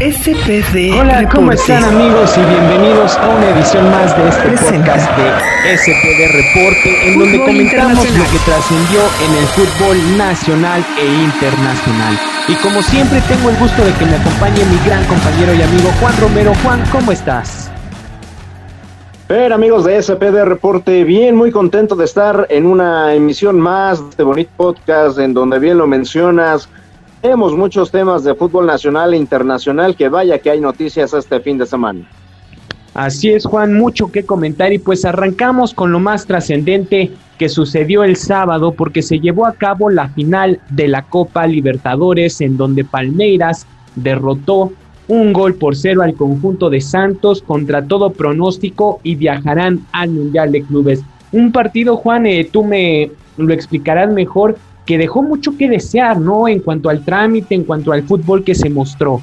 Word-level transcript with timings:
SPD. 0.00 0.98
Hola, 0.98 1.28
¿cómo 1.28 1.52
están 1.52 1.84
amigos? 1.84 2.34
Y 2.38 2.40
bienvenidos 2.40 3.18
a 3.18 3.28
una 3.36 3.50
edición 3.50 3.90
más 3.90 4.16
de 4.16 4.28
este 4.30 4.48
podcast 4.48 5.10
de 5.18 5.76
SPD 5.76 6.32
Reporte, 6.32 7.12
en 7.12 7.18
donde 7.18 7.38
comentamos 7.44 8.08
lo 8.16 8.24
que 8.24 8.38
trascendió 8.46 9.02
en 9.22 9.36
el 9.36 9.46
fútbol 9.48 10.16
nacional 10.16 10.82
e 10.98 11.04
internacional. 11.04 12.18
Y 12.48 12.54
como 12.62 12.80
siempre, 12.80 13.20
tengo 13.28 13.50
el 13.50 13.56
gusto 13.58 13.84
de 13.84 13.92
que 13.92 14.06
me 14.06 14.16
acompañe 14.16 14.64
mi 14.64 14.78
gran 14.86 15.04
compañero 15.04 15.52
y 15.52 15.60
amigo 15.60 15.90
Juan 16.00 16.14
Romero. 16.18 16.52
Juan, 16.62 16.82
¿cómo 16.90 17.12
estás? 17.12 17.70
Pero 19.28 19.54
amigos 19.54 19.84
de 19.84 20.02
SPD 20.02 20.46
Reporte, 20.46 21.04
bien, 21.04 21.36
muy 21.36 21.50
contento 21.50 21.94
de 21.94 22.06
estar 22.06 22.46
en 22.48 22.64
una 22.64 23.12
emisión 23.12 23.60
más 23.60 24.02
de 24.02 24.08
este 24.08 24.22
bonito 24.22 24.50
podcast 24.56 25.18
en 25.18 25.34
donde 25.34 25.58
bien 25.58 25.76
lo 25.76 25.86
mencionas, 25.86 26.70
tenemos 27.20 27.56
muchos 27.56 27.90
temas 27.90 28.24
de 28.24 28.34
fútbol 28.34 28.66
nacional 28.66 29.14
e 29.14 29.18
internacional 29.18 29.94
que 29.94 30.08
vaya 30.08 30.38
que 30.38 30.50
hay 30.50 30.60
noticias 30.60 31.12
este 31.12 31.40
fin 31.40 31.58
de 31.58 31.66
semana. 31.66 32.08
Así 32.94 33.30
es, 33.30 33.44
Juan, 33.44 33.74
mucho 33.74 34.10
que 34.10 34.24
comentar 34.24 34.72
y 34.72 34.78
pues 34.78 35.04
arrancamos 35.04 35.74
con 35.74 35.92
lo 35.92 36.00
más 36.00 36.26
trascendente 36.26 37.12
que 37.38 37.48
sucedió 37.48 38.02
el 38.02 38.16
sábado 38.16 38.72
porque 38.72 39.00
se 39.00 39.20
llevó 39.20 39.46
a 39.46 39.52
cabo 39.52 39.90
la 39.90 40.08
final 40.08 40.60
de 40.70 40.88
la 40.88 41.02
Copa 41.02 41.46
Libertadores 41.46 42.40
en 42.40 42.56
donde 42.56 42.84
Palmeiras 42.84 43.66
derrotó 43.94 44.72
un 45.06 45.32
gol 45.32 45.54
por 45.54 45.76
cero 45.76 46.02
al 46.02 46.14
conjunto 46.14 46.68
de 46.68 46.80
Santos 46.80 47.42
contra 47.42 47.84
todo 47.84 48.10
pronóstico 48.10 49.00
y 49.02 49.14
viajarán 49.14 49.86
al 49.92 50.10
Mundial 50.10 50.52
de 50.52 50.62
Clubes. 50.62 51.02
Un 51.32 51.52
partido, 51.52 51.96
Juan, 51.96 52.26
eh, 52.26 52.48
tú 52.50 52.64
me 52.64 53.10
lo 53.36 53.54
explicarás 53.54 54.12
mejor, 54.12 54.56
que 54.86 54.98
dejó 54.98 55.22
mucho 55.22 55.56
que 55.56 55.68
desear, 55.68 56.18
¿no? 56.18 56.48
En 56.48 56.60
cuanto 56.60 56.88
al 56.88 57.04
trámite, 57.04 57.54
en 57.54 57.64
cuanto 57.64 57.92
al 57.92 58.02
fútbol 58.02 58.44
que 58.44 58.54
se 58.54 58.70
mostró. 58.70 59.20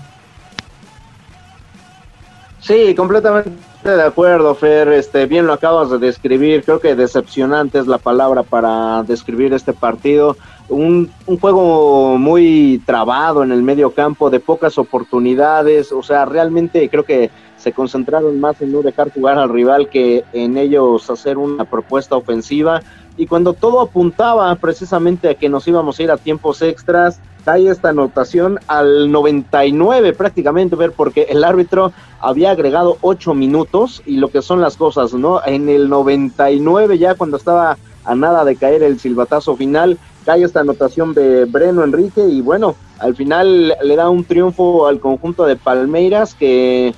Sí, 2.59 2.93
completamente 2.95 3.51
de 3.95 4.03
acuerdo, 4.03 4.53
Fer. 4.55 4.89
Este, 4.89 5.25
bien 5.25 5.47
lo 5.47 5.53
acabas 5.53 5.89
de 5.89 5.97
describir. 5.97 6.63
Creo 6.63 6.79
que 6.79 6.95
decepcionante 6.95 7.79
es 7.79 7.87
la 7.87 7.97
palabra 7.97 8.43
para 8.43 9.03
describir 9.03 9.53
este 9.53 9.71
partido. 9.71 10.35
Un, 10.67 11.09
un 11.25 11.39
juego 11.39 12.17
muy 12.17 12.81
trabado 12.85 13.43
en 13.43 13.51
el 13.51 13.63
medio 13.63 13.91
campo, 13.91 14.29
de 14.29 14.41
pocas 14.41 14.77
oportunidades. 14.77 15.91
O 15.91 16.03
sea, 16.03 16.25
realmente 16.25 16.89
creo 16.89 17.05
que 17.05 17.29
se 17.57 17.71
concentraron 17.71 18.39
más 18.39 18.61
en 18.61 18.71
no 18.71 18.81
dejar 18.81 19.11
jugar 19.11 19.37
al 19.37 19.49
rival 19.49 19.89
que 19.89 20.25
en 20.33 20.57
ellos 20.57 21.09
hacer 21.09 21.37
una 21.37 21.65
propuesta 21.65 22.15
ofensiva 22.15 22.81
y 23.17 23.25
cuando 23.27 23.53
todo 23.53 23.81
apuntaba 23.81 24.53
precisamente 24.55 25.29
a 25.29 25.33
que 25.35 25.49
nos 25.49 25.67
íbamos 25.67 25.99
a 25.99 26.03
ir 26.03 26.11
a 26.11 26.17
tiempos 26.17 26.61
extras, 26.61 27.19
cae 27.43 27.69
esta 27.69 27.89
anotación 27.89 28.59
al 28.67 29.11
99 29.11 30.13
prácticamente, 30.13 30.75
ver, 30.75 30.91
porque 30.91 31.23
el 31.29 31.43
árbitro 31.43 31.93
había 32.19 32.51
agregado 32.51 32.97
8 33.01 33.33
minutos 33.33 34.03
y 34.05 34.17
lo 34.17 34.29
que 34.29 34.41
son 34.41 34.61
las 34.61 34.77
cosas, 34.77 35.13
¿no? 35.13 35.41
En 35.45 35.69
el 35.69 35.89
99 35.89 36.97
ya 36.97 37.15
cuando 37.15 37.37
estaba 37.37 37.77
a 38.05 38.15
nada 38.15 38.45
de 38.45 38.55
caer 38.55 38.83
el 38.83 38.99
silbatazo 38.99 39.55
final, 39.55 39.97
cae 40.25 40.43
esta 40.43 40.59
anotación 40.59 41.13
de 41.13 41.45
Breno 41.45 41.83
Enrique 41.83 42.27
y 42.27 42.41
bueno, 42.41 42.75
al 42.99 43.15
final 43.15 43.75
le 43.81 43.95
da 43.95 44.09
un 44.09 44.25
triunfo 44.25 44.87
al 44.87 44.99
conjunto 44.99 45.45
de 45.45 45.55
Palmeiras 45.55 46.33
que 46.33 46.93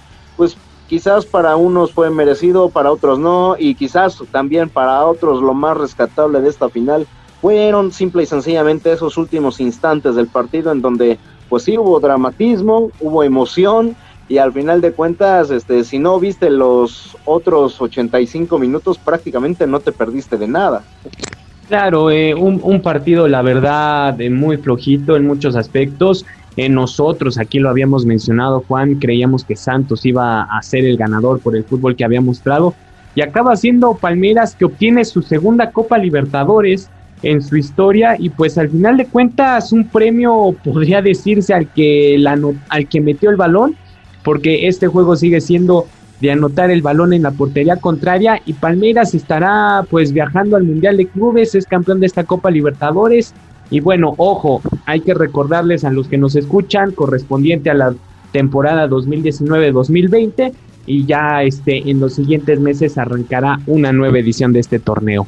quizás 0.89 1.25
para 1.25 1.55
unos 1.55 1.93
fue 1.93 2.09
merecido, 2.09 2.69
para 2.69 2.91
otros 2.91 3.19
no, 3.19 3.55
y 3.57 3.75
quizás 3.75 4.21
también 4.31 4.69
para 4.69 5.05
otros 5.05 5.41
lo 5.41 5.53
más 5.53 5.77
rescatable 5.77 6.41
de 6.41 6.50
esta 6.50 6.67
final 6.67 7.05
fueron 7.41 7.91
simple 7.91 8.23
y 8.23 8.25
sencillamente 8.25 8.91
esos 8.91 9.16
últimos 9.17 9.59
instantes 9.61 10.16
del 10.16 10.28
partido 10.28 10.72
en 10.72 10.81
donde 10.81 11.19
pues 11.47 11.63
sí 11.63 11.78
hubo 11.78 11.99
dramatismo, 11.99 12.91
hubo 12.99 13.23
emoción 13.23 13.95
y 14.28 14.39
al 14.39 14.51
final 14.51 14.81
de 14.81 14.91
cuentas, 14.91 15.49
este, 15.51 15.83
si 15.83 15.99
no 15.99 16.19
viste 16.19 16.49
los 16.49 17.16
otros 17.25 17.79
85 17.79 18.59
minutos, 18.59 18.97
prácticamente 18.97 19.66
no 19.66 19.79
te 19.79 19.91
perdiste 19.91 20.38
de 20.38 20.47
nada. 20.47 20.83
Claro, 21.67 22.09
eh, 22.09 22.33
un, 22.33 22.59
un, 22.63 22.81
partido, 22.81 23.28
la 23.28 23.44
verdad, 23.44 24.17
muy 24.31 24.57
flojito 24.57 25.16
en 25.16 25.25
muchos 25.25 25.55
aspectos 25.55 26.25
nosotros, 26.68 27.38
aquí 27.38 27.59
lo 27.59 27.70
habíamos 27.70 28.06
mencionado, 28.06 28.66
Juan, 28.68 28.96
creíamos 28.96 29.46
que 29.46 29.56
Santos 29.56 30.06
iba 30.06 30.42
a 30.42 30.62
ser 30.62 30.84
el 30.84 30.97
ganador 30.97 31.40
por 31.40 31.56
el 31.56 31.64
fútbol 31.64 31.96
que 31.96 32.03
había 32.03 32.20
mostrado 32.20 32.74
y 33.16 33.22
acaba 33.22 33.56
siendo 33.56 33.96
Palmeiras 33.96 34.56
que 34.56 34.66
obtiene 34.66 35.06
su 35.06 35.22
segunda 35.22 35.72
Copa 35.72 35.97
Libertadores 35.97 36.90
en 37.22 37.42
su 37.42 37.58
historia 37.58 38.16
y 38.18 38.30
pues 38.30 38.58
al 38.58 38.70
final 38.70 38.97
de 38.97 39.06
cuentas 39.06 39.72
un 39.72 39.88
premio 39.88 40.56
podría 40.64 41.02
decirse 41.02 41.53
al 41.53 41.68
que, 41.68 42.16
la, 42.18 42.38
al 42.70 42.88
que 42.88 43.02
metió 43.02 43.30
el 43.30 43.36
balón 43.36 43.76
porque 44.24 44.68
este 44.68 44.88
juego 44.88 45.16
sigue 45.16 45.41
siendo 45.41 45.86
de 46.22 46.31
anotar 46.31 46.72
el 46.72 46.81
balón 46.81 47.14
en 47.14 47.24
la 47.24 47.31
portería 47.31 47.78
contraria 47.78 48.41
y 48.46 48.53
Palmeiras 48.53 49.14
estará 49.16 49.86
pues 49.90 50.12
viajando 50.12 50.58
al 50.58 50.64
Mundial 50.64 50.97
de 50.97 51.08
Clubes, 51.08 51.56
es 51.56 51.66
campeón 51.66 52.00
de 52.00 52.08
esta 52.08 52.26
Copa 52.26 52.52
Libertadores 52.52 53.34
y 53.69 53.80
bueno, 53.80 54.13
ojo, 54.18 54.62
hay 54.85 55.02
que 55.02 55.13
recordarles 55.13 55.84
a 55.84 55.91
los 55.91 56.07
que 56.07 56.18
nos 56.18 56.35
escuchan 56.35 56.91
correspondiente 56.91 57.69
a 57.69 57.75
la 57.75 57.94
temporada 58.31 58.88
2019-2020 58.88 60.53
y 60.85 61.06
ya 61.06 61.44
este 61.44 61.90
en 61.90 62.00
los 62.00 62.13
siguientes 62.13 62.59
meses 62.59 62.97
arrancará 62.97 63.59
una 63.68 63.91
nueva 63.91 64.19
edición 64.19 64.53
de 64.53 64.59
este 64.59 64.79
torneo. 64.79 65.28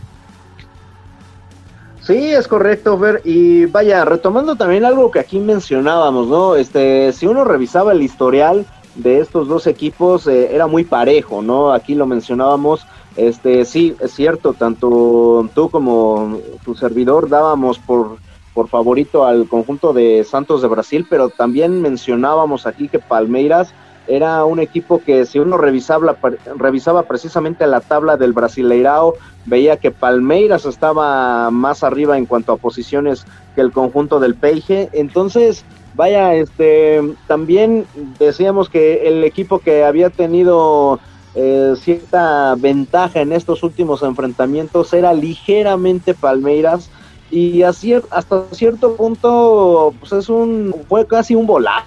Sí, 2.02 2.32
es 2.32 2.48
correcto, 2.48 2.98
Fer. 2.98 3.22
Y 3.24 3.68
vaya, 3.68 4.04
retomando 4.06 4.56
también 4.56 4.86
algo 4.86 5.12
que 5.12 5.20
aquí 5.20 5.40
mencionábamos, 5.40 6.28
¿no? 6.28 6.56
Este, 6.56 7.14
si 7.14 7.28
uno 7.28 7.44
revisaba 7.44 7.92
el 7.92 8.02
historial 8.02 8.66
de 8.96 9.20
estos 9.20 9.48
dos 9.48 9.68
equipos, 9.68 10.26
eh, 10.26 10.54
era 10.54 10.66
muy 10.66 10.84
parejo, 10.84 11.44
¿no? 11.44 11.72
Aquí 11.72 11.94
lo 11.94 12.08
mencionábamos. 12.08 12.88
Este, 13.16 13.66
sí, 13.66 13.96
es 14.00 14.12
cierto, 14.14 14.54
tanto 14.54 15.48
tú 15.54 15.70
como 15.70 16.40
tu 16.66 16.74
servidor 16.74 17.30
dábamos 17.30 17.78
por 17.78 18.18
por 18.54 18.68
favorito 18.68 19.26
al 19.26 19.48
conjunto 19.48 19.94
de 19.94 20.24
Santos 20.24 20.62
de 20.62 20.68
Brasil, 20.68 21.06
pero 21.10 21.30
también 21.30 21.82
mencionábamos 21.82 22.66
aquí 22.68 22.88
que 22.88 23.00
Palmeiras 23.00 23.74
era 24.08 24.44
un 24.46 24.60
equipo 24.60 25.02
que 25.02 25.26
si 25.26 25.40
uno 25.40 25.58
revisaba, 25.58 26.18
revisaba 26.58 27.04
precisamente 27.04 27.68
la 27.68 27.82
tabla 27.82 28.18
del 28.18 28.34
Brasileirao, 28.34 29.16
veía 29.46 29.78
que 29.78 29.92
Palmeiras 29.92 30.66
estaba 30.66 31.50
más 31.52 31.84
arriba 31.84 32.18
en 32.18 32.26
cuanto 32.26 32.52
a 32.52 32.58
posiciones 32.58 33.26
que 33.56 33.62
el 33.62 33.72
conjunto 33.72 34.20
del 34.20 34.36
Peije. 34.36 34.90
Entonces, 34.92 35.64
vaya, 35.94 36.34
este, 36.34 37.02
también 37.28 37.86
decíamos 38.20 38.70
que 38.70 39.08
el 39.08 39.24
equipo 39.24 39.60
que 39.60 39.84
había 39.84 40.10
tenido 40.10 41.00
eh, 41.36 41.76
cierta 41.78 42.56
ventaja 42.56 43.22
en 43.22 43.32
estos 43.32 43.64
últimos 43.64 44.04
enfrentamientos 44.04 44.92
era 44.94 45.14
ligeramente 45.14 46.14
Palmeiras 46.14 46.90
y 47.32 47.64
hasta 47.64 48.46
cierto 48.52 48.96
punto 48.96 49.94
pues 50.00 50.12
es 50.12 50.30
un 50.30 50.76
fue 50.90 51.08
casi 51.08 51.34
un 51.34 51.48
volado 51.48 51.86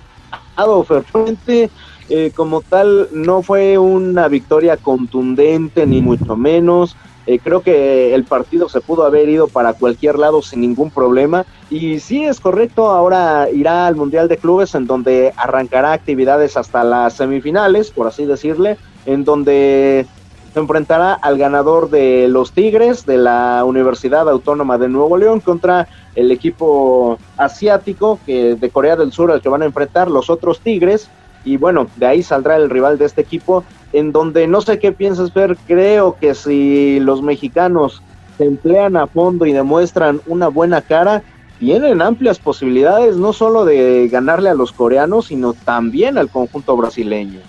realmente 0.88 1.70
eh, 2.08 2.32
como 2.34 2.60
tal 2.60 3.08
no 3.12 3.42
fue 3.42 3.78
una 3.78 4.28
victoria 4.28 4.76
contundente 4.76 5.86
ni 5.86 6.00
mucho 6.02 6.36
menos. 6.36 6.96
Eh, 7.26 7.38
creo 7.38 7.62
que 7.62 8.14
el 8.14 8.24
partido 8.24 8.68
se 8.68 8.82
pudo 8.82 9.06
haber 9.06 9.30
ido 9.30 9.48
para 9.48 9.72
cualquier 9.72 10.18
lado 10.18 10.42
sin 10.42 10.60
ningún 10.60 10.90
problema. 10.90 11.46
Y 11.70 12.00
sí 12.00 12.24
es 12.24 12.40
correcto 12.40 12.90
ahora 12.90 13.48
irá 13.50 13.86
al 13.86 13.96
mundial 13.96 14.28
de 14.28 14.36
clubes 14.36 14.74
en 14.74 14.86
donde 14.86 15.32
arrancará 15.36 15.92
actividades 15.92 16.56
hasta 16.58 16.84
las 16.84 17.14
semifinales 17.14 17.90
por 17.90 18.06
así 18.06 18.26
decirle 18.26 18.76
en 19.06 19.24
donde 19.24 20.06
se 20.54 20.60
enfrentará 20.60 21.14
al 21.14 21.36
ganador 21.36 21.90
de 21.90 22.28
los 22.28 22.52
Tigres 22.52 23.04
de 23.04 23.18
la 23.18 23.64
Universidad 23.64 24.28
Autónoma 24.28 24.78
de 24.78 24.88
Nuevo 24.88 25.16
León 25.16 25.40
contra 25.40 25.88
el 26.14 26.30
equipo 26.30 27.18
asiático 27.36 28.20
que 28.24 28.54
de 28.54 28.70
Corea 28.70 28.94
del 28.94 29.10
Sur 29.10 29.32
al 29.32 29.42
que 29.42 29.48
van 29.48 29.62
a 29.62 29.66
enfrentar 29.66 30.08
los 30.08 30.30
otros 30.30 30.60
Tigres 30.60 31.10
y 31.44 31.56
bueno, 31.56 31.88
de 31.96 32.06
ahí 32.06 32.22
saldrá 32.22 32.54
el 32.54 32.70
rival 32.70 32.98
de 32.98 33.06
este 33.06 33.20
equipo 33.20 33.64
en 33.92 34.12
donde 34.12 34.46
no 34.46 34.60
sé 34.60 34.78
qué 34.78 34.92
piensas 34.92 35.34
ver, 35.34 35.56
creo 35.66 36.16
que 36.20 36.36
si 36.36 37.00
los 37.00 37.20
mexicanos 37.20 38.00
se 38.38 38.44
emplean 38.44 38.96
a 38.96 39.08
fondo 39.08 39.46
y 39.46 39.52
demuestran 39.52 40.20
una 40.26 40.46
buena 40.46 40.82
cara, 40.82 41.24
tienen 41.58 42.00
amplias 42.00 42.38
posibilidades 42.38 43.16
no 43.16 43.32
solo 43.32 43.64
de 43.64 44.08
ganarle 44.08 44.50
a 44.50 44.54
los 44.54 44.70
coreanos, 44.70 45.26
sino 45.26 45.52
también 45.52 46.16
al 46.16 46.28
conjunto 46.28 46.76
brasileño. 46.76 47.40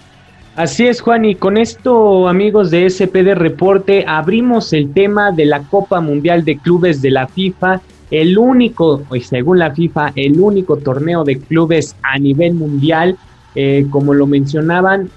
Así 0.56 0.88
es, 0.88 1.02
Juan, 1.02 1.26
y 1.26 1.36
con 1.36 1.58
esto, 1.58 2.30
amigos 2.30 2.72
de 2.72 2.90
SPD 2.90 3.36
Reporte, 3.36 4.06
abrimos 4.08 4.72
el 4.72 4.94
tema 4.94 5.34
de 5.34 5.46
la 5.46 5.60
Copa 5.64 6.00
Mundial 6.00 6.46
de 6.46 6.58
Clubes 6.58 7.02
de 7.02 7.12
la 7.12 7.28
FIFA, 7.28 7.82
el 8.10 8.38
único, 8.38 9.04
según 9.22 9.60
la 9.60 9.72
FIFA, 9.72 10.14
el 10.16 10.40
único 10.40 10.78
torneo 10.78 11.26
de 11.26 11.40
clubes 11.40 11.98
a 12.04 12.18
nivel 12.20 12.54
mundial, 12.54 13.18
eh, 13.54 13.86
como 13.90 14.14
lo 14.14 14.28
mencionaban, 14.28 15.10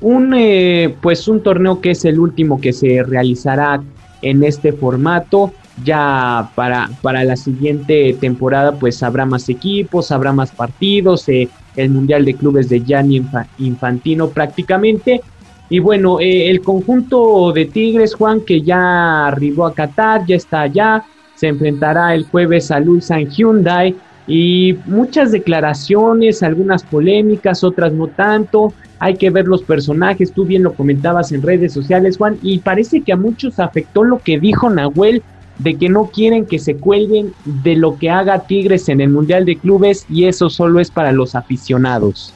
un, 0.00 0.32
eh, 0.36 0.94
pues 1.00 1.26
un 1.26 1.42
torneo 1.42 1.80
que 1.80 1.90
es 1.90 2.04
el 2.04 2.20
último 2.20 2.60
que 2.60 2.72
se 2.72 3.02
realizará 3.02 3.82
en 4.22 4.44
este 4.44 4.72
formato. 4.72 5.52
Ya 5.84 6.50
para, 6.54 6.88
para 7.02 7.22
la 7.24 7.36
siguiente 7.36 8.16
temporada, 8.18 8.72
pues 8.72 9.02
habrá 9.02 9.26
más 9.26 9.48
equipos, 9.48 10.10
habrá 10.10 10.32
más 10.32 10.50
partidos, 10.50 11.22
se 11.22 11.50
el 11.76 11.90
Mundial 11.90 12.24
de 12.24 12.34
Clubes 12.34 12.68
de 12.68 12.82
Gianni 12.82 13.22
Infantino 13.58 14.28
prácticamente. 14.28 15.20
Y 15.68 15.78
bueno, 15.80 16.20
eh, 16.20 16.48
el 16.48 16.60
conjunto 16.60 17.52
de 17.52 17.66
Tigres, 17.66 18.14
Juan, 18.14 18.40
que 18.40 18.62
ya 18.62 19.26
arribó 19.26 19.66
a 19.66 19.74
Qatar, 19.74 20.24
ya 20.26 20.36
está 20.36 20.62
allá, 20.62 21.04
se 21.34 21.48
enfrentará 21.48 22.14
el 22.14 22.24
jueves 22.24 22.70
a 22.70 22.78
Ulsan 22.78 23.28
Hyundai 23.28 23.94
y 24.28 24.76
muchas 24.86 25.32
declaraciones, 25.32 26.42
algunas 26.42 26.82
polémicas, 26.82 27.62
otras 27.62 27.92
no 27.92 28.08
tanto. 28.08 28.72
Hay 28.98 29.16
que 29.16 29.30
ver 29.30 29.46
los 29.46 29.62
personajes, 29.62 30.32
tú 30.32 30.44
bien 30.44 30.62
lo 30.62 30.72
comentabas 30.72 31.32
en 31.32 31.42
redes 31.42 31.72
sociales, 31.72 32.16
Juan, 32.16 32.38
y 32.42 32.58
parece 32.58 33.02
que 33.02 33.12
a 33.12 33.16
muchos 33.16 33.58
afectó 33.58 34.04
lo 34.04 34.20
que 34.20 34.40
dijo 34.40 34.70
Nahuel 34.70 35.22
de 35.58 35.76
que 35.76 35.88
no 35.88 36.06
quieren 36.06 36.46
que 36.46 36.58
se 36.58 36.76
cuelguen 36.76 37.32
de 37.44 37.76
lo 37.76 37.98
que 37.98 38.10
haga 38.10 38.46
Tigres 38.46 38.88
en 38.88 39.00
el 39.00 39.10
Mundial 39.10 39.44
de 39.44 39.58
Clubes 39.58 40.06
y 40.08 40.26
eso 40.26 40.50
solo 40.50 40.80
es 40.80 40.90
para 40.90 41.12
los 41.12 41.34
aficionados. 41.34 42.32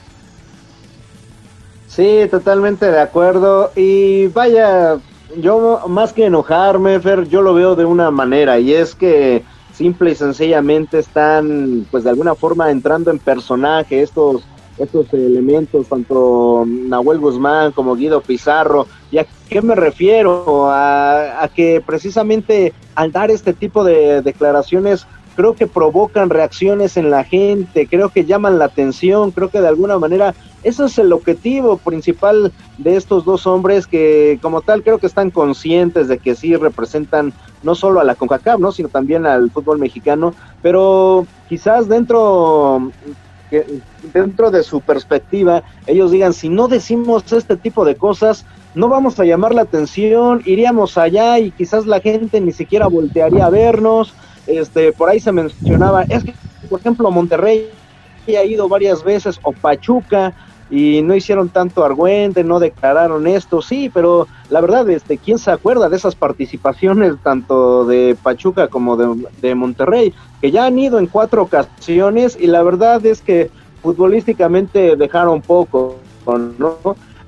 Sí, 1.89 2.21
totalmente 2.31 2.91
de 2.91 3.01
acuerdo. 3.01 3.73
Y 3.77 4.29
vaya, 4.29 4.99
yo 5.37 5.83
más 5.89 6.13
que 6.13 6.27
enojarme, 6.27 7.01
Fer, 7.01 7.29
yo 7.29 7.43
lo 7.43 7.53
veo 7.53 7.75
de 7.75 7.85
una 7.85 8.11
manera 8.11 8.59
y 8.59 8.73
es 8.73 8.95
que 8.95 9.43
simple 9.73 10.13
y 10.13 10.15
sencillamente 10.15 10.99
están, 10.99 11.87
pues 11.91 12.05
de 12.05 12.11
alguna 12.11 12.35
forma 12.35 12.71
entrando 12.71 13.11
en 13.11 13.19
personaje 13.19 14.03
estos 14.03 14.43
estos 14.81 15.13
elementos, 15.13 15.89
tanto 15.89 16.65
Nahuel 16.67 17.19
Guzmán 17.19 17.73
como 17.73 17.97
Guido 17.97 18.21
Pizarro. 18.21 18.87
¿Y 19.11 19.19
a 19.19 19.27
qué 19.49 19.61
me 19.63 19.75
refiero? 19.75 20.71
A, 20.71 21.49
que 21.55 21.83
precisamente 21.85 22.73
al 22.95 23.13
dar 23.13 23.31
este 23.31 23.53
tipo 23.53 23.85
de 23.85 24.23
declaraciones 24.23 25.07
creo 25.37 25.55
que 25.55 25.67
provocan 25.67 26.29
reacciones 26.29 26.97
en 26.97 27.11
la 27.11 27.25
gente, 27.25 27.87
creo 27.87 28.11
que 28.11 28.25
llaman 28.25 28.59
la 28.59 28.67
atención, 28.67 29.31
creo 29.31 29.49
que 29.49 29.61
de 29.61 29.69
alguna 29.69 29.99
manera 29.99 30.35
ese 30.63 30.85
es 30.85 30.99
el 30.99 31.13
objetivo 31.13 31.79
principal 31.79 32.53
de 32.77 32.97
estos 32.97 33.25
dos 33.25 33.47
hombres 33.47 33.87
que 33.87 34.39
como 34.43 34.61
tal 34.61 34.83
creo 34.83 34.99
que 34.99 35.07
están 35.07 35.31
conscientes 35.31 36.09
de 36.09 36.19
que 36.19 36.35
sí 36.35 36.57
representan 36.57 37.33
no 37.63 37.75
solo 37.75 38.01
a 38.01 38.05
la 38.05 38.15
CONCACAF, 38.15 38.61
¿no? 38.61 38.73
sino 38.73 38.89
también 38.89 39.25
al 39.25 39.51
fútbol 39.51 39.79
mexicano, 39.79 40.35
pero 40.63 41.27
quizás 41.49 41.89
dentro 41.89 42.91
que 43.51 43.81
dentro 44.15 44.51
de 44.51 44.63
su 44.63 44.81
perspectiva 44.81 45.63
ellos 45.87 46.11
digan, 46.11 46.33
si 46.33 46.49
no 46.49 46.69
decimos 46.69 47.31
este 47.33 47.57
tipo 47.57 47.85
de 47.85 47.97
cosas, 47.97 48.47
no 48.75 48.89
vamos 48.89 49.19
a 49.19 49.25
llamar 49.25 49.55
la 49.55 49.63
atención, 49.63 50.43
iríamos 50.47 50.97
allá 50.97 51.39
y 51.39 51.51
quizás 51.51 51.87
la 51.87 52.01
gente 52.01 52.41
ni 52.41 52.53
siquiera 52.53 52.87
voltearía 52.87 53.47
a 53.47 53.51
vernos. 53.51 54.15
Este, 54.47 54.93
por 54.93 55.09
ahí 55.09 55.21
se 55.21 55.33
mencionaba, 55.33 56.05
es 56.05 56.25
que, 56.25 56.35
por 56.69 56.81
ejemplo, 56.81 57.11
Monterrey 57.11 57.69
ha 58.29 58.45
ido 58.45 58.69
varias 58.69 59.03
veces, 59.03 59.41
o 59.43 59.53
Pachuca, 59.53 60.33
y 60.71 61.03
no 61.03 61.15
hicieron 61.15 61.49
tanto 61.49 61.85
argüente, 61.85 62.45
no 62.45 62.61
declararon 62.61 63.27
esto, 63.27 63.61
sí, 63.61 63.91
pero 63.93 64.29
la 64.49 64.61
verdad, 64.61 64.89
este, 64.89 65.19
¿quién 65.19 65.39
se 65.39 65.51
acuerda 65.51 65.89
de 65.89 65.97
esas 65.97 66.15
participaciones 66.15 67.15
tanto 67.23 67.85
de 67.85 68.17
Pachuca 68.23 68.69
como 68.69 68.97
de, 68.97 69.27
de 69.43 69.55
Monterrey, 69.55 70.15
que 70.41 70.51
ya 70.51 70.67
han 70.67 70.79
ido 70.79 70.99
en 70.99 71.07
cuatro 71.07 71.43
ocasiones 71.43 72.39
y 72.41 72.47
la 72.47 72.63
verdad 72.63 73.05
es 73.05 73.21
que 73.21 73.51
futbolísticamente 73.83 74.97
dejaron 74.97 75.43
poco, 75.43 75.97
¿no? 76.59 76.77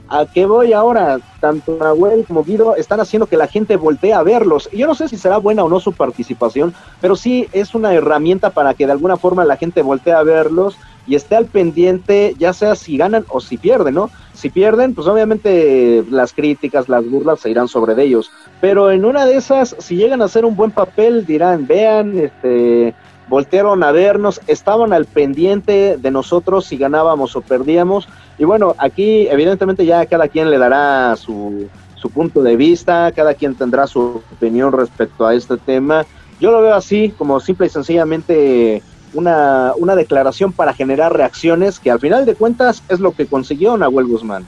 ¿A 0.09 0.27
qué 0.27 0.45
voy 0.45 0.75
ahora? 0.75 1.21
Tanto 1.41 1.79
Nahuel 1.81 2.27
como 2.27 2.45
Guido 2.45 2.77
están 2.77 3.01
haciendo 3.01 3.27
que 3.27 3.39
la 3.39 3.47
gente 3.47 3.77
voltee 3.77 4.13
a 4.13 4.23
verlos. 4.23 4.69
Y 4.71 4.77
yo 4.77 4.87
no 4.87 4.95
sé 4.95 5.09
si 5.09 5.17
será 5.17 5.39
buena 5.39 5.65
o 5.65 5.71
no 5.71 5.81
su 5.81 5.95
participación, 5.95 6.75
pero 7.01 7.17
sí 7.17 7.49
es 7.53 7.75
una 7.75 7.95
herramienta 7.95 8.51
para 8.51 8.75
que 8.75 8.85
de 8.85 8.93
alguna 8.93 9.17
forma 9.17 9.47
la 9.47 9.57
gente 9.57 9.81
voltee 9.81 10.13
a 10.13 10.23
verlos 10.23 10.77
y 11.07 11.15
esté 11.15 11.37
al 11.37 11.47
pendiente, 11.47 12.35
ya 12.39 12.53
sea 12.53 12.75
si 12.75 12.97
ganan 12.97 13.25
o 13.29 13.41
si 13.41 13.57
pierden, 13.57 13.95
¿no? 13.95 14.11
Si 14.35 14.51
pierden, 14.51 14.95
pues 14.95 15.07
obviamente 15.07 16.05
las 16.11 16.33
críticas, 16.33 16.89
las 16.89 17.09
burlas 17.09 17.41
se 17.41 17.51
irán 17.51 17.69
sobre 17.69 18.01
ellos. 18.03 18.31
Pero 18.61 18.91
en 18.91 19.05
una 19.05 19.27
de 19.27 19.37
esas, 19.37 19.77
si 19.79 19.97
llegan 19.97 20.23
a 20.23 20.27
hacer 20.27 20.45
un 20.45 20.57
buen 20.57 20.71
papel, 20.71 21.27
dirán, 21.27 21.67
vean, 21.67 22.19
este, 22.19 22.95
voltearon 23.29 23.83
a 23.83 23.93
vernos, 23.93 24.41
estaban 24.47 24.93
al 24.93 25.07
pendiente 25.07 25.97
de 25.99 26.11
nosotros 26.11 26.67
si 26.67 26.77
ganábamos 26.77 27.35
o 27.37 27.41
perdíamos. 27.41 28.09
Y 28.39 28.45
bueno, 28.45 28.75
aquí 28.79 29.27
evidentemente 29.29 29.85
ya 29.85 30.07
cada 30.07 30.29
quien 30.29 30.51
le 30.51 30.59
dará 30.59 31.17
su, 31.17 31.69
su 31.97 32.11
punto 32.11 32.43
de 32.43 32.57
vista, 32.57 33.13
cada 33.15 33.35
quien 33.35 33.55
tendrá 33.55 33.87
su 33.87 34.23
opinión 34.33 34.73
respecto 34.73 35.27
a 35.27 35.35
este 35.35 35.57
tema. 35.57 36.05
Yo 36.41 36.51
lo 36.51 36.61
veo 36.61 36.75
así, 36.75 37.15
como 37.17 37.39
simple 37.39 37.67
y 37.67 37.71
sencillamente 37.71 38.83
una, 39.15 39.73
una 39.77 39.95
declaración 39.95 40.53
para 40.53 40.75
generar 40.75 41.15
reacciones, 41.15 41.79
que 41.79 41.91
al 41.91 42.01
final 42.01 42.27
de 42.27 42.35
cuentas 42.35 42.83
es 42.89 43.01
lo 43.01 43.13
que 43.13 43.27
consiguió 43.27 43.77
Nahuel 43.77 44.07
Guzmán. 44.07 44.45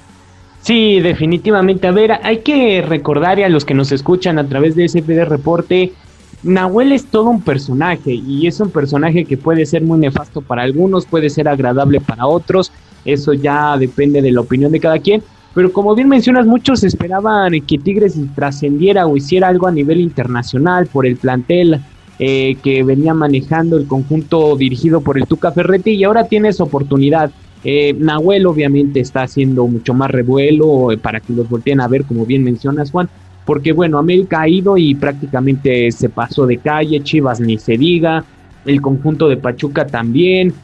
Sí, 0.61 1.01
definitivamente. 1.01 1.87
A 1.87 1.93
ver, 1.93 2.13
hay 2.23 2.39
que 2.39 2.83
recordar 2.83 3.39
a 3.41 3.49
los 3.49 3.65
que 3.65 3.75
nos 3.75 3.93
escuchan 3.93 4.39
a 4.39 4.49
través 4.49 4.75
de 4.75 4.89
SPD 4.89 5.25
Reporte, 5.27 5.93
Nahuel 6.45 6.93
es 6.93 7.07
todo 7.07 7.31
un 7.31 7.41
personaje 7.41 8.13
y 8.13 8.47
es 8.47 8.61
un 8.61 8.69
personaje 8.69 9.25
que 9.25 9.39
puede 9.39 9.65
ser 9.65 9.83
muy 9.83 9.99
nefasto 9.99 10.43
para 10.43 10.63
algunos, 10.63 11.07
puede 11.07 11.31
ser 11.31 11.49
agradable 11.49 12.03
para 12.03 12.27
otros, 12.27 12.71
eso 13.07 13.33
ya 13.33 13.79
depende 13.79 14.21
de 14.21 14.31
la 14.31 14.43
opinión 14.43 14.71
de 14.71 14.79
cada 14.79 14.99
quien. 14.99 15.23
Pero 15.55 15.73
como 15.73 15.95
bien 15.95 16.09
mencionas, 16.09 16.47
muchos 16.47 16.85
esperaban 16.85 17.53
que 17.63 17.79
Tigres 17.79 18.19
trascendiera 18.35 19.07
o 19.07 19.17
hiciera 19.17 19.49
algo 19.49 19.69
a 19.69 19.73
nivel 19.73 20.01
internacional 20.01 20.87
por 20.87 21.07
el 21.07 21.17
plantel 21.17 21.81
eh, 22.21 22.57
que 22.63 22.85
venía 22.85 23.13
manejando 23.13 23.77
el 23.77 23.89
conjunto 23.89 24.55
dirigido 24.57 25.01
por 25.01 25.19
el 25.19 25.27
Tuca 25.27 25.51
Ferretti 25.51 25.91
y 25.91 26.05
ahora 26.05 26.29
tienes 26.29 26.61
oportunidad. 26.61 27.33
Eh, 27.65 27.93
Nahuel 27.99 28.47
obviamente 28.47 29.01
está 29.01 29.23
haciendo 29.23 29.67
mucho 29.67 29.95
más 29.95 30.13
revuelo 30.13 30.93
eh, 30.93 30.97
para 30.97 31.19
que 31.19 31.33
los 31.33 31.49
volteen 31.49 31.81
a 31.81 31.89
ver, 31.89 32.05
como 32.05 32.25
bien 32.25 32.45
mencionas 32.45 32.93
Juan, 32.93 33.09
porque 33.45 33.73
bueno, 33.73 33.99
América 33.99 34.43
ha 34.43 34.49
ido 34.49 34.77
y 34.77 34.95
prácticamente 34.95 35.91
se 35.91 36.09
pasó 36.09 36.47
de 36.47 36.59
calle, 36.59 37.03
Chivas 37.03 37.41
ni 37.41 37.59
se 37.59 37.77
diga, 37.77 38.25
el 38.65 38.81
conjunto 38.81 39.29
de 39.29 39.37
Pachuca 39.37 39.85
también, 39.87 40.55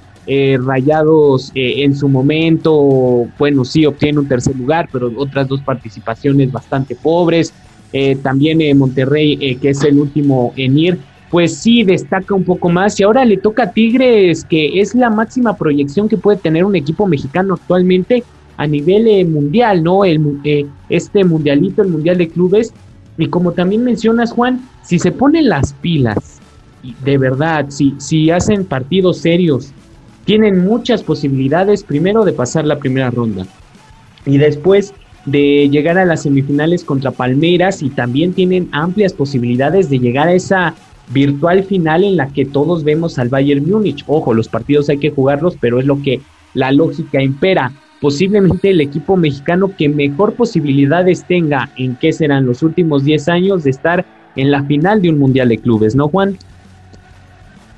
Rayados 0.64 1.50
en 1.56 1.96
su 1.96 2.08
momento, 2.08 3.26
bueno, 3.36 3.64
sí 3.64 3.84
obtiene 3.84 4.20
un 4.20 4.28
tercer 4.28 4.54
lugar, 4.54 4.88
pero 4.92 5.10
otras 5.16 5.48
dos 5.48 5.60
participaciones 5.62 6.52
bastante 6.52 6.94
pobres, 6.94 7.52
también 8.22 8.78
Monterrey, 8.78 9.56
que 9.56 9.70
es 9.70 9.82
el 9.82 9.98
último 9.98 10.52
en 10.56 10.78
ir, 10.78 10.98
pues 11.30 11.56
sí 11.56 11.84
destaca 11.84 12.34
un 12.34 12.44
poco 12.44 12.68
más. 12.68 12.98
Y 12.98 13.04
ahora 13.04 13.24
le 13.24 13.36
toca 13.36 13.64
a 13.64 13.72
Tigres, 13.72 14.44
que 14.44 14.80
es 14.80 14.94
la 14.94 15.10
máxima 15.10 15.56
proyección 15.56 16.08
que 16.08 16.16
puede 16.16 16.38
tener 16.38 16.64
un 16.64 16.76
equipo 16.76 17.06
mexicano 17.06 17.54
actualmente 17.54 18.24
a 18.56 18.66
nivel 18.66 19.08
eh, 19.08 19.24
mundial, 19.24 19.82
¿no? 19.82 20.04
El, 20.04 20.38
eh, 20.44 20.66
este 20.88 21.24
mundialito, 21.24 21.82
el 21.82 21.88
mundial 21.88 22.18
de 22.18 22.28
clubes. 22.28 22.72
Y 23.16 23.28
como 23.28 23.52
también 23.52 23.84
mencionas, 23.84 24.32
Juan, 24.32 24.60
si 24.82 24.98
se 24.98 25.12
ponen 25.12 25.48
las 25.48 25.72
pilas, 25.74 26.40
de 27.04 27.18
verdad, 27.18 27.66
si, 27.68 27.94
si 27.98 28.30
hacen 28.30 28.64
partidos 28.64 29.18
serios, 29.18 29.72
tienen 30.24 30.64
muchas 30.64 31.02
posibilidades, 31.02 31.84
primero 31.84 32.24
de 32.24 32.32
pasar 32.32 32.64
la 32.64 32.78
primera 32.78 33.10
ronda 33.10 33.46
y 34.26 34.38
después 34.38 34.92
de 35.26 35.68
llegar 35.70 35.98
a 35.98 36.04
las 36.04 36.22
semifinales 36.22 36.84
contra 36.84 37.10
Palmeiras 37.10 37.82
y 37.82 37.90
también 37.90 38.32
tienen 38.32 38.68
amplias 38.72 39.12
posibilidades 39.12 39.90
de 39.90 39.98
llegar 39.98 40.28
a 40.28 40.32
esa 40.32 40.74
virtual 41.10 41.62
final 41.64 42.04
en 42.04 42.16
la 42.16 42.28
que 42.28 42.44
todos 42.44 42.84
vemos 42.84 43.18
al 43.18 43.28
Bayern 43.28 43.68
Múnich. 43.68 44.04
Ojo, 44.06 44.34
los 44.34 44.48
partidos 44.48 44.88
hay 44.88 44.98
que 44.98 45.10
jugarlos, 45.10 45.56
pero 45.60 45.78
es 45.78 45.86
lo 45.86 46.00
que 46.02 46.20
la 46.54 46.72
lógica 46.72 47.22
impera. 47.22 47.72
Posiblemente 48.00 48.70
el 48.70 48.80
equipo 48.80 49.16
mexicano 49.16 49.72
que 49.76 49.88
mejor 49.88 50.34
posibilidades 50.34 51.24
tenga 51.24 51.70
en 51.76 51.96
qué 51.96 52.12
serán 52.12 52.46
los 52.46 52.62
últimos 52.62 53.04
10 53.04 53.28
años 53.28 53.64
de 53.64 53.70
estar 53.70 54.06
en 54.36 54.50
la 54.50 54.62
final 54.64 55.02
de 55.02 55.10
un 55.10 55.18
Mundial 55.18 55.48
de 55.48 55.58
Clubes, 55.58 55.94
¿no, 55.94 56.08
Juan? 56.08 56.38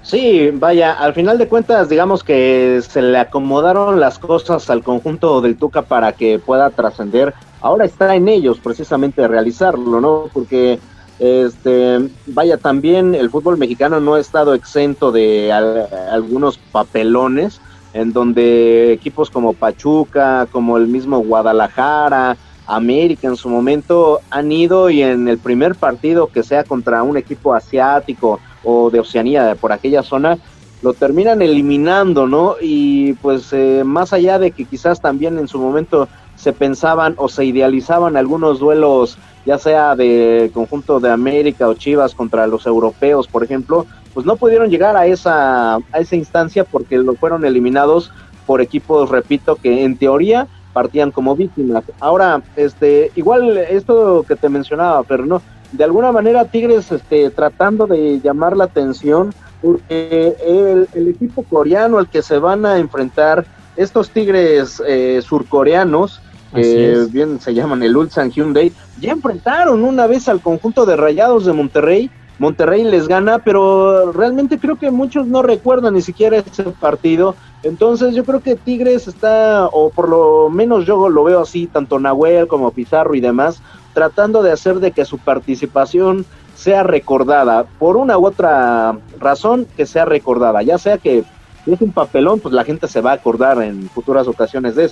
Sí, 0.02 0.50
vaya, 0.52 0.92
al 0.92 1.14
final 1.14 1.38
de 1.38 1.46
cuentas, 1.46 1.88
digamos 1.88 2.24
que 2.24 2.80
se 2.86 3.00
le 3.00 3.18
acomodaron 3.18 4.00
las 4.00 4.18
cosas 4.18 4.68
al 4.68 4.82
conjunto 4.82 5.40
del 5.40 5.56
Tuca 5.56 5.82
para 5.82 6.12
que 6.12 6.40
pueda 6.40 6.70
trascender. 6.70 7.32
Ahora 7.60 7.84
está 7.84 8.14
en 8.16 8.26
ellos 8.28 8.58
precisamente 8.58 9.26
realizarlo, 9.28 10.00
¿no? 10.00 10.24
Porque 10.32 10.80
este, 11.18 12.08
vaya, 12.26 12.56
también 12.56 13.14
el 13.14 13.30
fútbol 13.30 13.58
mexicano 13.58 14.00
no 14.00 14.14
ha 14.14 14.20
estado 14.20 14.54
exento 14.54 15.12
de 15.12 15.52
algunos 15.52 16.58
papelones 16.58 17.60
en 17.94 18.12
donde 18.12 18.92
equipos 18.92 19.30
como 19.30 19.52
Pachuca, 19.52 20.46
como 20.50 20.78
el 20.78 20.86
mismo 20.86 21.18
Guadalajara, 21.18 22.36
América 22.66 23.28
en 23.28 23.36
su 23.36 23.48
momento 23.48 24.20
han 24.30 24.50
ido 24.50 24.88
y 24.88 25.02
en 25.02 25.28
el 25.28 25.38
primer 25.38 25.74
partido 25.74 26.28
que 26.28 26.42
sea 26.42 26.64
contra 26.64 27.02
un 27.02 27.16
equipo 27.16 27.54
asiático 27.54 28.40
o 28.64 28.90
de 28.90 29.00
Oceanía, 29.00 29.56
por 29.56 29.72
aquella 29.72 30.02
zona, 30.02 30.38
lo 30.80 30.94
terminan 30.94 31.42
eliminando, 31.42 32.26
¿no? 32.26 32.56
Y 32.60 33.12
pues 33.14 33.52
eh, 33.52 33.82
más 33.84 34.12
allá 34.12 34.38
de 34.38 34.52
que 34.52 34.64
quizás 34.64 35.00
también 35.00 35.38
en 35.38 35.48
su 35.48 35.58
momento 35.58 36.08
se 36.42 36.52
pensaban 36.52 37.14
o 37.18 37.28
se 37.28 37.44
idealizaban 37.44 38.16
algunos 38.16 38.58
duelos 38.58 39.16
ya 39.44 39.58
sea 39.58 39.94
de 39.96 40.50
conjunto 40.52 41.00
de 41.00 41.10
América 41.10 41.68
o 41.68 41.74
Chivas 41.74 42.14
contra 42.14 42.46
los 42.46 42.66
europeos, 42.66 43.26
por 43.28 43.44
ejemplo, 43.44 43.86
pues 44.14 44.26
no 44.26 44.36
pudieron 44.36 44.70
llegar 44.70 44.96
a 44.96 45.06
esa, 45.06 45.76
a 45.76 45.98
esa 45.98 46.16
instancia 46.16 46.64
porque 46.64 46.98
lo 46.98 47.14
fueron 47.14 47.44
eliminados 47.44 48.10
por 48.46 48.60
equipos, 48.60 49.08
repito, 49.08 49.56
que 49.56 49.84
en 49.84 49.96
teoría 49.96 50.48
partían 50.72 51.10
como 51.10 51.36
víctimas. 51.36 51.84
Ahora, 52.00 52.42
este, 52.56 53.10
igual 53.14 53.56
esto 53.56 54.24
que 54.26 54.36
te 54.36 54.48
mencionaba, 54.48 55.02
pero 55.02 55.26
no, 55.26 55.42
de 55.72 55.84
alguna 55.84 56.12
manera 56.12 56.44
Tigres 56.44 56.90
este, 56.90 57.30
tratando 57.30 57.86
de 57.86 58.20
llamar 58.20 58.56
la 58.56 58.64
atención, 58.64 59.32
porque 59.60 60.34
el, 60.44 61.08
equipo 61.08 61.44
coreano 61.44 61.98
al 61.98 62.08
que 62.08 62.22
se 62.22 62.38
van 62.38 62.66
a 62.66 62.78
enfrentar, 62.78 63.44
estos 63.76 64.10
Tigres 64.10 64.82
eh, 64.86 65.20
surcoreanos, 65.22 66.20
que 66.54 67.06
bien 67.10 67.40
se 67.40 67.54
llaman 67.54 67.82
el 67.82 67.96
Ulsan 67.96 68.30
Hyundai, 68.30 68.72
ya 69.00 69.12
enfrentaron 69.12 69.84
una 69.84 70.06
vez 70.06 70.28
al 70.28 70.40
conjunto 70.40 70.86
de 70.86 70.96
Rayados 70.96 71.44
de 71.44 71.52
Monterrey. 71.52 72.10
Monterrey 72.38 72.82
les 72.82 73.06
gana, 73.08 73.38
pero 73.38 74.10
realmente 74.12 74.58
creo 74.58 74.76
que 74.76 74.90
muchos 74.90 75.26
no 75.26 75.42
recuerdan 75.42 75.94
ni 75.94 76.02
siquiera 76.02 76.38
ese 76.38 76.64
partido. 76.64 77.36
Entonces 77.62 78.14
yo 78.14 78.24
creo 78.24 78.40
que 78.40 78.56
Tigres 78.56 79.06
está, 79.06 79.66
o 79.66 79.90
por 79.90 80.08
lo 80.08 80.50
menos 80.50 80.84
yo 80.84 81.08
lo 81.08 81.24
veo 81.24 81.40
así, 81.40 81.66
tanto 81.66 82.00
Nahuel 82.00 82.48
como 82.48 82.72
Pizarro 82.72 83.14
y 83.14 83.20
demás, 83.20 83.62
tratando 83.94 84.42
de 84.42 84.50
hacer 84.50 84.80
de 84.80 84.90
que 84.90 85.04
su 85.04 85.18
participación 85.18 86.24
sea 86.56 86.82
recordada, 86.82 87.64
por 87.78 87.96
una 87.96 88.18
u 88.18 88.26
otra 88.26 88.98
razón 89.18 89.66
que 89.76 89.86
sea 89.86 90.04
recordada, 90.04 90.62
ya 90.62 90.78
sea 90.78 90.98
que 90.98 91.24
si 91.64 91.72
es 91.72 91.80
un 91.80 91.92
papelón, 91.92 92.40
pues 92.40 92.54
la 92.54 92.64
gente 92.64 92.88
se 92.88 93.00
va 93.00 93.12
a 93.12 93.14
acordar 93.14 93.62
en 93.62 93.88
futuras 93.90 94.26
ocasiones 94.26 94.74
de 94.74 94.86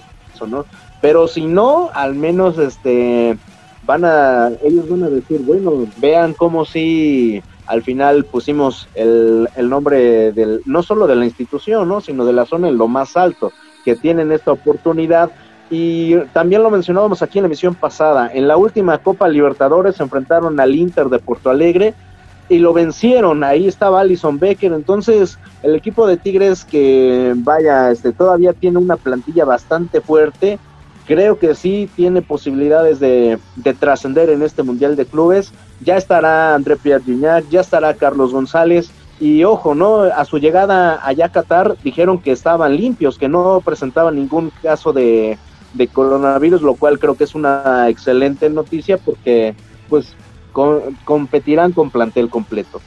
¿no? 0.46 0.64
Pero 1.00 1.28
si 1.28 1.46
no, 1.46 1.90
al 1.94 2.14
menos 2.14 2.58
este 2.58 3.38
van 3.84 4.04
a, 4.04 4.50
ellos 4.62 4.88
van 4.88 5.04
a 5.04 5.08
decir, 5.08 5.40
bueno, 5.40 5.86
vean 5.96 6.34
cómo 6.34 6.64
si 6.64 7.42
al 7.66 7.82
final 7.82 8.24
pusimos 8.24 8.88
el, 8.94 9.48
el 9.56 9.68
nombre 9.68 10.32
del, 10.32 10.60
no 10.66 10.82
solo 10.82 11.06
de 11.06 11.16
la 11.16 11.24
institución, 11.24 11.88
¿no? 11.88 12.00
sino 12.00 12.24
de 12.24 12.32
la 12.32 12.46
zona 12.46 12.68
en 12.68 12.76
lo 12.76 12.88
más 12.88 13.16
alto, 13.16 13.52
que 13.84 13.96
tienen 13.96 14.32
esta 14.32 14.52
oportunidad 14.52 15.30
y 15.70 16.16
también 16.32 16.64
lo 16.64 16.70
mencionábamos 16.70 17.22
aquí 17.22 17.38
en 17.38 17.44
la 17.44 17.46
emisión 17.46 17.76
pasada, 17.76 18.30
en 18.34 18.48
la 18.48 18.56
última 18.56 18.98
Copa 18.98 19.28
Libertadores 19.28 19.96
se 19.96 20.02
enfrentaron 20.02 20.58
al 20.58 20.74
Inter 20.74 21.06
de 21.06 21.20
Porto 21.20 21.48
Alegre 21.48 21.94
y 22.50 22.58
lo 22.58 22.72
vencieron, 22.72 23.44
ahí 23.44 23.68
estaba 23.68 24.00
Alison 24.00 24.40
Becker, 24.40 24.72
entonces 24.72 25.38
el 25.62 25.76
equipo 25.76 26.06
de 26.08 26.16
Tigres 26.16 26.64
que 26.64 27.32
vaya, 27.36 27.92
este 27.92 28.12
todavía 28.12 28.52
tiene 28.52 28.78
una 28.78 28.96
plantilla 28.96 29.44
bastante 29.44 30.00
fuerte, 30.00 30.58
creo 31.06 31.38
que 31.38 31.54
sí 31.54 31.88
tiene 31.94 32.22
posibilidades 32.22 32.98
de, 32.98 33.38
trascender 33.78 34.30
en 34.30 34.42
este 34.42 34.64
Mundial 34.64 34.96
de 34.96 35.06
Clubes, 35.06 35.52
ya 35.80 35.96
estará 35.96 36.56
André 36.56 36.76
Pierre 36.76 37.04
Gignac, 37.04 37.48
ya 37.50 37.60
estará 37.60 37.94
Carlos 37.94 38.32
González, 38.32 38.90
y 39.20 39.44
ojo, 39.44 39.76
¿no? 39.76 40.00
A 40.00 40.24
su 40.24 40.38
llegada 40.38 40.98
allá 41.06 41.26
a 41.26 41.28
Qatar 41.32 41.76
dijeron 41.84 42.18
que 42.18 42.32
estaban 42.32 42.76
limpios, 42.76 43.16
que 43.16 43.28
no 43.28 43.62
presentaban 43.64 44.16
ningún 44.16 44.50
caso 44.60 44.92
de, 44.92 45.38
de 45.74 45.88
coronavirus, 45.88 46.62
lo 46.62 46.74
cual 46.74 46.98
creo 46.98 47.14
que 47.14 47.24
es 47.24 47.34
una 47.36 47.88
excelente 47.88 48.50
noticia 48.50 48.98
porque 48.98 49.54
pues 49.88 50.16
competirán 50.50 51.72
con 51.72 51.90
plantel 51.90 52.28
completo. 52.28 52.80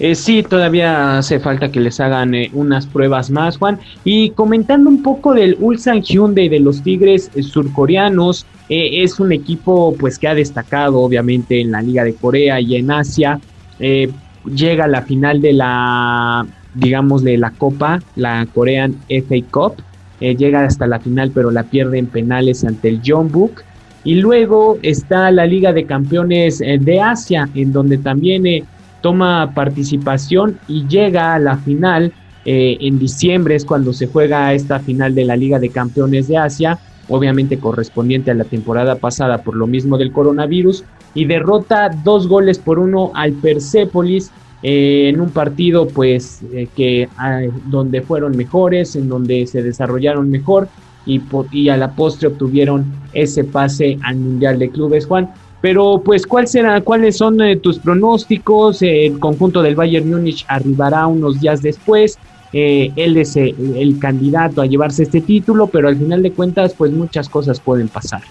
Eh, 0.00 0.16
sí, 0.16 0.42
todavía 0.42 1.18
hace 1.18 1.38
falta 1.38 1.70
que 1.70 1.78
les 1.78 2.00
hagan 2.00 2.34
eh, 2.34 2.50
unas 2.52 2.86
pruebas 2.86 3.30
más, 3.30 3.58
Juan. 3.58 3.78
Y 4.02 4.30
comentando 4.30 4.90
un 4.90 5.02
poco 5.02 5.34
del 5.34 5.56
Ulsan 5.60 6.02
Hyundai 6.02 6.48
de 6.48 6.58
los 6.58 6.82
Tigres 6.82 7.30
eh, 7.34 7.42
surcoreanos, 7.42 8.46
es 8.68 9.20
un 9.20 9.30
equipo 9.30 9.94
pues 10.00 10.18
que 10.18 10.26
ha 10.26 10.34
destacado 10.34 11.00
obviamente 11.00 11.60
en 11.60 11.70
la 11.70 11.82
Liga 11.82 12.02
de 12.02 12.14
Corea 12.14 12.60
y 12.60 12.76
en 12.76 12.90
Asia. 12.90 13.38
llega 13.78 14.84
a 14.84 14.88
la 14.88 15.02
final 15.02 15.42
de 15.42 15.52
la, 15.52 16.46
digamos, 16.72 17.22
de 17.22 17.36
la 17.36 17.50
Copa, 17.50 18.00
la 18.16 18.46
Korean 18.52 18.96
FA 19.08 19.36
Cup. 19.50 19.82
Llega 20.18 20.64
hasta 20.64 20.86
la 20.86 20.98
final 20.98 21.30
pero 21.34 21.50
la 21.50 21.64
pierde 21.64 21.98
en 21.98 22.06
penales 22.06 22.64
ante 22.64 22.88
el 22.88 23.02
John 23.04 23.30
Book. 23.30 23.62
Y 24.04 24.16
luego 24.16 24.78
está 24.82 25.30
la 25.30 25.46
Liga 25.46 25.72
de 25.72 25.86
Campeones 25.86 26.60
eh, 26.60 26.78
de 26.80 27.00
Asia, 27.00 27.48
en 27.54 27.72
donde 27.72 27.98
también 27.98 28.46
eh, 28.46 28.64
toma 29.00 29.52
participación 29.54 30.58
y 30.68 30.86
llega 30.86 31.34
a 31.34 31.38
la 31.38 31.56
final. 31.56 32.12
en 32.46 32.98
diciembre 32.98 33.54
es 33.54 33.64
cuando 33.64 33.94
se 33.94 34.06
juega 34.06 34.52
esta 34.52 34.78
final 34.78 35.14
de 35.14 35.24
la 35.24 35.34
Liga 35.34 35.58
de 35.58 35.70
Campeones 35.70 36.28
de 36.28 36.36
Asia, 36.36 36.78
obviamente 37.08 37.58
correspondiente 37.58 38.30
a 38.30 38.34
la 38.34 38.44
temporada 38.44 38.96
pasada 38.96 39.38
por 39.38 39.56
lo 39.56 39.66
mismo 39.66 39.96
del 39.96 40.12
coronavirus, 40.12 40.84
y 41.14 41.24
derrota 41.24 41.90
dos 42.04 42.28
goles 42.28 42.58
por 42.58 42.78
uno 42.78 43.12
al 43.14 43.32
Persepolis 43.32 44.30
eh, 44.66 45.10
en 45.10 45.20
un 45.20 45.28
partido 45.28 45.86
pues 45.86 46.40
eh, 46.52 46.68
que 46.74 47.06
ah, 47.18 47.42
donde 47.66 48.00
fueron 48.00 48.34
mejores, 48.34 48.96
en 48.96 49.10
donde 49.10 49.46
se 49.46 49.62
desarrollaron 49.62 50.30
mejor 50.30 50.68
y, 51.06 51.68
a 51.68 51.76
la 51.76 51.94
postre 51.94 52.28
obtuvieron 52.28 52.84
ese 53.12 53.44
pase 53.44 53.98
al 54.02 54.16
Mundial 54.16 54.58
de 54.58 54.70
Clubes, 54.70 55.06
Juan. 55.06 55.30
Pero 55.60 56.02
pues 56.04 56.26
¿cuál 56.26 56.46
será, 56.46 56.80
cuáles 56.82 57.16
son 57.16 57.40
eh, 57.40 57.56
tus 57.56 57.78
pronósticos? 57.78 58.82
el 58.82 59.18
conjunto 59.18 59.62
del 59.62 59.74
Bayern 59.74 60.10
Múnich 60.10 60.44
arribará 60.48 61.06
unos 61.06 61.40
días 61.40 61.62
después. 61.62 62.18
él 62.52 63.16
es 63.16 63.36
el 63.36 63.98
candidato 63.98 64.60
a 64.60 64.66
llevarse 64.66 65.02
este 65.02 65.20
título, 65.20 65.66
pero 65.66 65.88
al 65.88 65.96
final 65.96 66.22
de 66.22 66.32
cuentas 66.32 66.74
pues 66.76 66.92
muchas 66.92 67.28
cosas 67.28 67.60
pueden 67.60 67.88
pasar. 67.88 68.22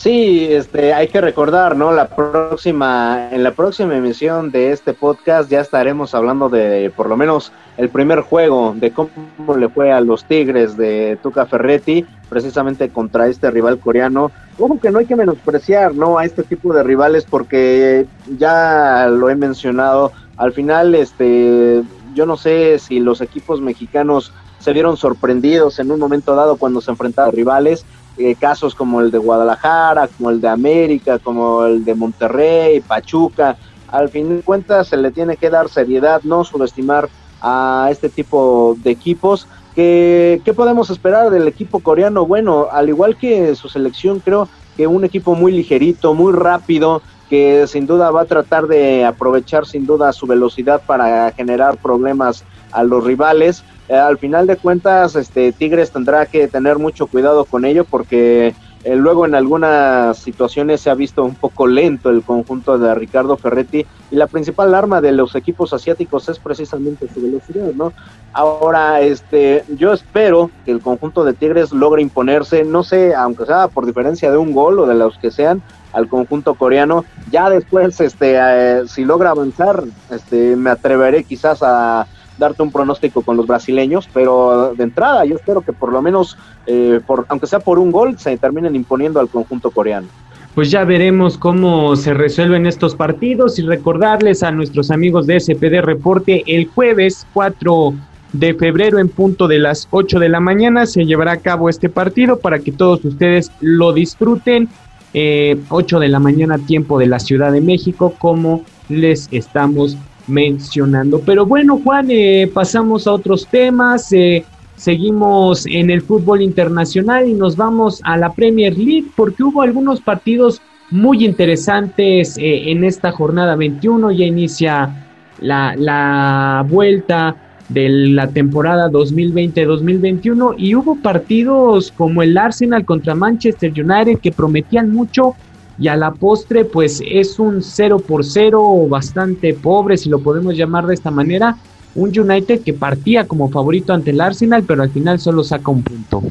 Sí, 0.00 0.46
este, 0.50 0.94
hay 0.94 1.08
que 1.08 1.20
recordar, 1.20 1.76
¿no? 1.76 1.92
La 1.92 2.08
próxima, 2.08 3.28
en 3.32 3.42
la 3.42 3.50
próxima 3.50 3.94
emisión 3.94 4.50
de 4.50 4.72
este 4.72 4.94
podcast 4.94 5.50
ya 5.50 5.60
estaremos 5.60 6.14
hablando 6.14 6.48
de, 6.48 6.90
por 6.96 7.06
lo 7.06 7.18
menos, 7.18 7.52
el 7.76 7.90
primer 7.90 8.22
juego, 8.22 8.72
de 8.74 8.92
cómo 8.92 9.10
le 9.58 9.68
fue 9.68 9.92
a 9.92 10.00
los 10.00 10.24
Tigres 10.24 10.78
de 10.78 11.18
Tuca 11.22 11.44
Ferretti, 11.44 12.06
precisamente 12.30 12.88
contra 12.88 13.28
este 13.28 13.50
rival 13.50 13.78
coreano. 13.78 14.32
Ojo 14.58 14.80
que 14.80 14.90
no 14.90 15.00
hay 15.00 15.04
que 15.04 15.16
menospreciar, 15.16 15.94
¿no? 15.94 16.16
A 16.16 16.24
este 16.24 16.44
tipo 16.44 16.72
de 16.72 16.82
rivales 16.82 17.26
porque 17.28 18.06
ya 18.38 19.06
lo 19.06 19.28
he 19.28 19.34
mencionado, 19.34 20.12
al 20.38 20.54
final, 20.54 20.94
este, 20.94 21.82
yo 22.14 22.24
no 22.24 22.38
sé 22.38 22.78
si 22.78 23.00
los 23.00 23.20
equipos 23.20 23.60
mexicanos 23.60 24.32
se 24.60 24.72
vieron 24.72 24.96
sorprendidos 24.96 25.78
en 25.78 25.90
un 25.90 26.00
momento 26.00 26.34
dado 26.34 26.56
cuando 26.56 26.80
se 26.80 26.90
enfrentaron 26.90 27.34
a 27.34 27.36
rivales 27.36 27.84
eh, 28.20 28.36
casos 28.38 28.74
como 28.74 29.00
el 29.00 29.10
de 29.10 29.16
Guadalajara, 29.16 30.08
como 30.08 30.28
el 30.28 30.40
de 30.40 30.48
América, 30.48 31.18
como 31.18 31.64
el 31.64 31.84
de 31.84 31.94
Monterrey, 31.94 32.80
Pachuca. 32.80 33.56
Al 33.88 34.10
fin 34.10 34.36
de 34.36 34.42
cuentas 34.42 34.88
se 34.88 34.98
le 34.98 35.10
tiene 35.10 35.38
que 35.38 35.48
dar 35.48 35.70
seriedad, 35.70 36.20
no 36.22 36.44
subestimar 36.44 37.08
a 37.40 37.88
este 37.90 38.10
tipo 38.10 38.76
de 38.82 38.90
equipos. 38.90 39.48
¿Qué, 39.74 40.42
¿Qué 40.44 40.52
podemos 40.52 40.90
esperar 40.90 41.30
del 41.30 41.48
equipo 41.48 41.80
coreano? 41.80 42.26
Bueno, 42.26 42.66
al 42.70 42.90
igual 42.90 43.16
que 43.16 43.54
su 43.54 43.68
selección, 43.68 44.20
creo 44.20 44.48
que 44.76 44.86
un 44.86 45.04
equipo 45.04 45.34
muy 45.34 45.52
ligerito, 45.52 46.12
muy 46.12 46.34
rápido, 46.34 47.00
que 47.30 47.66
sin 47.68 47.86
duda 47.86 48.10
va 48.10 48.22
a 48.22 48.26
tratar 48.26 48.66
de 48.66 49.04
aprovechar 49.04 49.64
sin 49.64 49.86
duda 49.86 50.12
su 50.12 50.26
velocidad 50.26 50.82
para 50.84 51.32
generar 51.32 51.78
problemas 51.78 52.44
a 52.72 52.82
los 52.82 53.04
rivales. 53.04 53.64
Eh, 53.88 53.96
al 53.96 54.18
final 54.18 54.46
de 54.46 54.56
cuentas, 54.56 55.16
este 55.16 55.52
Tigres 55.52 55.90
tendrá 55.90 56.26
que 56.26 56.48
tener 56.48 56.78
mucho 56.78 57.06
cuidado 57.06 57.44
con 57.44 57.64
ello 57.64 57.84
porque 57.84 58.54
eh, 58.82 58.96
luego 58.96 59.26
en 59.26 59.34
algunas 59.34 60.16
situaciones 60.16 60.80
se 60.80 60.88
ha 60.88 60.94
visto 60.94 61.22
un 61.22 61.34
poco 61.34 61.66
lento 61.66 62.08
el 62.08 62.22
conjunto 62.22 62.78
de 62.78 62.94
Ricardo 62.94 63.36
Ferretti 63.36 63.84
y 64.10 64.16
la 64.16 64.26
principal 64.26 64.74
arma 64.74 65.02
de 65.02 65.12
los 65.12 65.34
equipos 65.34 65.74
asiáticos 65.74 66.30
es 66.30 66.38
precisamente 66.38 67.06
su 67.12 67.20
velocidad, 67.20 67.72
¿no? 67.74 67.92
Ahora, 68.32 69.00
este, 69.02 69.64
yo 69.76 69.92
espero 69.92 70.50
que 70.64 70.70
el 70.70 70.80
conjunto 70.80 71.24
de 71.24 71.34
Tigres 71.34 71.72
logre 71.72 72.00
imponerse, 72.00 72.64
no 72.64 72.82
sé, 72.82 73.14
aunque 73.14 73.44
sea 73.44 73.68
por 73.68 73.84
diferencia 73.84 74.30
de 74.30 74.38
un 74.38 74.52
gol 74.52 74.78
o 74.78 74.86
de 74.86 74.94
los 74.94 75.18
que 75.18 75.30
sean, 75.30 75.62
al 75.92 76.08
conjunto 76.08 76.54
coreano. 76.54 77.04
Ya 77.30 77.50
después, 77.50 78.00
este, 78.00 78.38
eh, 78.38 78.84
si 78.86 79.04
logra 79.04 79.30
avanzar, 79.30 79.84
este, 80.10 80.56
me 80.56 80.70
atreveré 80.70 81.24
quizás 81.24 81.58
a 81.62 82.06
darte 82.40 82.62
un 82.64 82.72
pronóstico 82.72 83.22
con 83.22 83.36
los 83.36 83.46
brasileños, 83.46 84.08
pero 84.12 84.74
de 84.74 84.82
entrada 84.82 85.24
yo 85.24 85.36
espero 85.36 85.60
que 85.60 85.72
por 85.72 85.92
lo 85.92 86.02
menos, 86.02 86.36
eh, 86.66 87.00
por, 87.06 87.26
aunque 87.28 87.46
sea 87.46 87.60
por 87.60 87.78
un 87.78 87.92
gol, 87.92 88.18
se 88.18 88.36
terminen 88.36 88.74
imponiendo 88.74 89.20
al 89.20 89.28
conjunto 89.28 89.70
coreano. 89.70 90.08
Pues 90.54 90.72
ya 90.72 90.84
veremos 90.84 91.38
cómo 91.38 91.94
se 91.94 92.12
resuelven 92.12 92.66
estos 92.66 92.96
partidos 92.96 93.60
y 93.60 93.62
recordarles 93.62 94.42
a 94.42 94.50
nuestros 94.50 94.90
amigos 94.90 95.28
de 95.28 95.38
SPD 95.38 95.80
Reporte 95.80 96.42
el 96.46 96.66
jueves 96.66 97.24
4 97.32 97.94
de 98.32 98.54
febrero 98.54 98.98
en 98.98 99.08
punto 99.08 99.46
de 99.46 99.60
las 99.60 99.86
8 99.90 100.18
de 100.18 100.28
la 100.28 100.40
mañana 100.40 100.86
se 100.86 101.04
llevará 101.04 101.32
a 101.32 101.36
cabo 101.36 101.68
este 101.68 101.88
partido 101.88 102.38
para 102.38 102.58
que 102.58 102.72
todos 102.72 103.04
ustedes 103.04 103.52
lo 103.60 103.92
disfruten. 103.92 104.68
Eh, 105.14 105.58
8 105.68 105.98
de 106.00 106.08
la 106.08 106.18
mañana 106.18 106.58
tiempo 106.58 106.98
de 106.98 107.06
la 107.06 107.18
Ciudad 107.18 107.52
de 107.52 107.60
México 107.60 108.14
como 108.18 108.64
les 108.88 109.28
estamos 109.32 109.96
mencionando. 110.26 111.20
Pero 111.20 111.46
bueno, 111.46 111.80
Juan, 111.82 112.06
eh, 112.10 112.50
pasamos 112.52 113.06
a 113.06 113.12
otros 113.12 113.46
temas. 113.46 114.12
Eh, 114.12 114.44
seguimos 114.76 115.66
en 115.66 115.90
el 115.90 116.02
fútbol 116.02 116.42
internacional 116.42 117.28
y 117.28 117.34
nos 117.34 117.56
vamos 117.56 118.00
a 118.04 118.16
la 118.16 118.32
Premier 118.32 118.76
League 118.76 119.06
porque 119.14 119.42
hubo 119.42 119.62
algunos 119.62 120.00
partidos 120.00 120.60
muy 120.90 121.24
interesantes 121.24 122.36
eh, 122.38 122.70
en 122.70 122.84
esta 122.84 123.12
jornada 123.12 123.56
21. 123.56 124.10
Ya 124.12 124.24
inicia 124.24 125.06
la, 125.40 125.74
la 125.76 126.64
vuelta 126.68 127.36
de 127.68 127.88
la 127.88 128.26
temporada 128.26 128.90
2020-2021 128.90 130.56
y 130.58 130.74
hubo 130.74 130.96
partidos 130.96 131.92
como 131.92 132.22
el 132.22 132.36
Arsenal 132.36 132.84
contra 132.84 133.14
Manchester 133.14 133.70
United 133.70 134.18
que 134.18 134.32
prometían 134.32 134.90
mucho 134.92 135.36
y 135.80 135.88
a 135.88 135.96
la 135.96 136.12
postre 136.12 136.64
pues 136.64 137.02
es 137.04 137.38
un 137.38 137.62
0 137.62 137.98
por 138.06 138.24
0 138.24 138.86
bastante 138.88 139.54
pobre 139.54 139.96
si 139.96 140.10
lo 140.10 140.20
podemos 140.20 140.54
llamar 140.54 140.86
de 140.86 140.94
esta 140.94 141.10
manera 141.10 141.56
un 141.94 142.16
United 142.16 142.60
que 142.60 142.74
partía 142.74 143.26
como 143.26 143.48
favorito 143.48 143.92
ante 143.92 144.10
el 144.10 144.20
Arsenal 144.20 144.62
pero 144.62 144.82
al 144.82 144.90
final 144.90 145.18
solo 145.18 145.42
saca 145.42 145.70
un 145.70 145.82
punto 145.82 146.22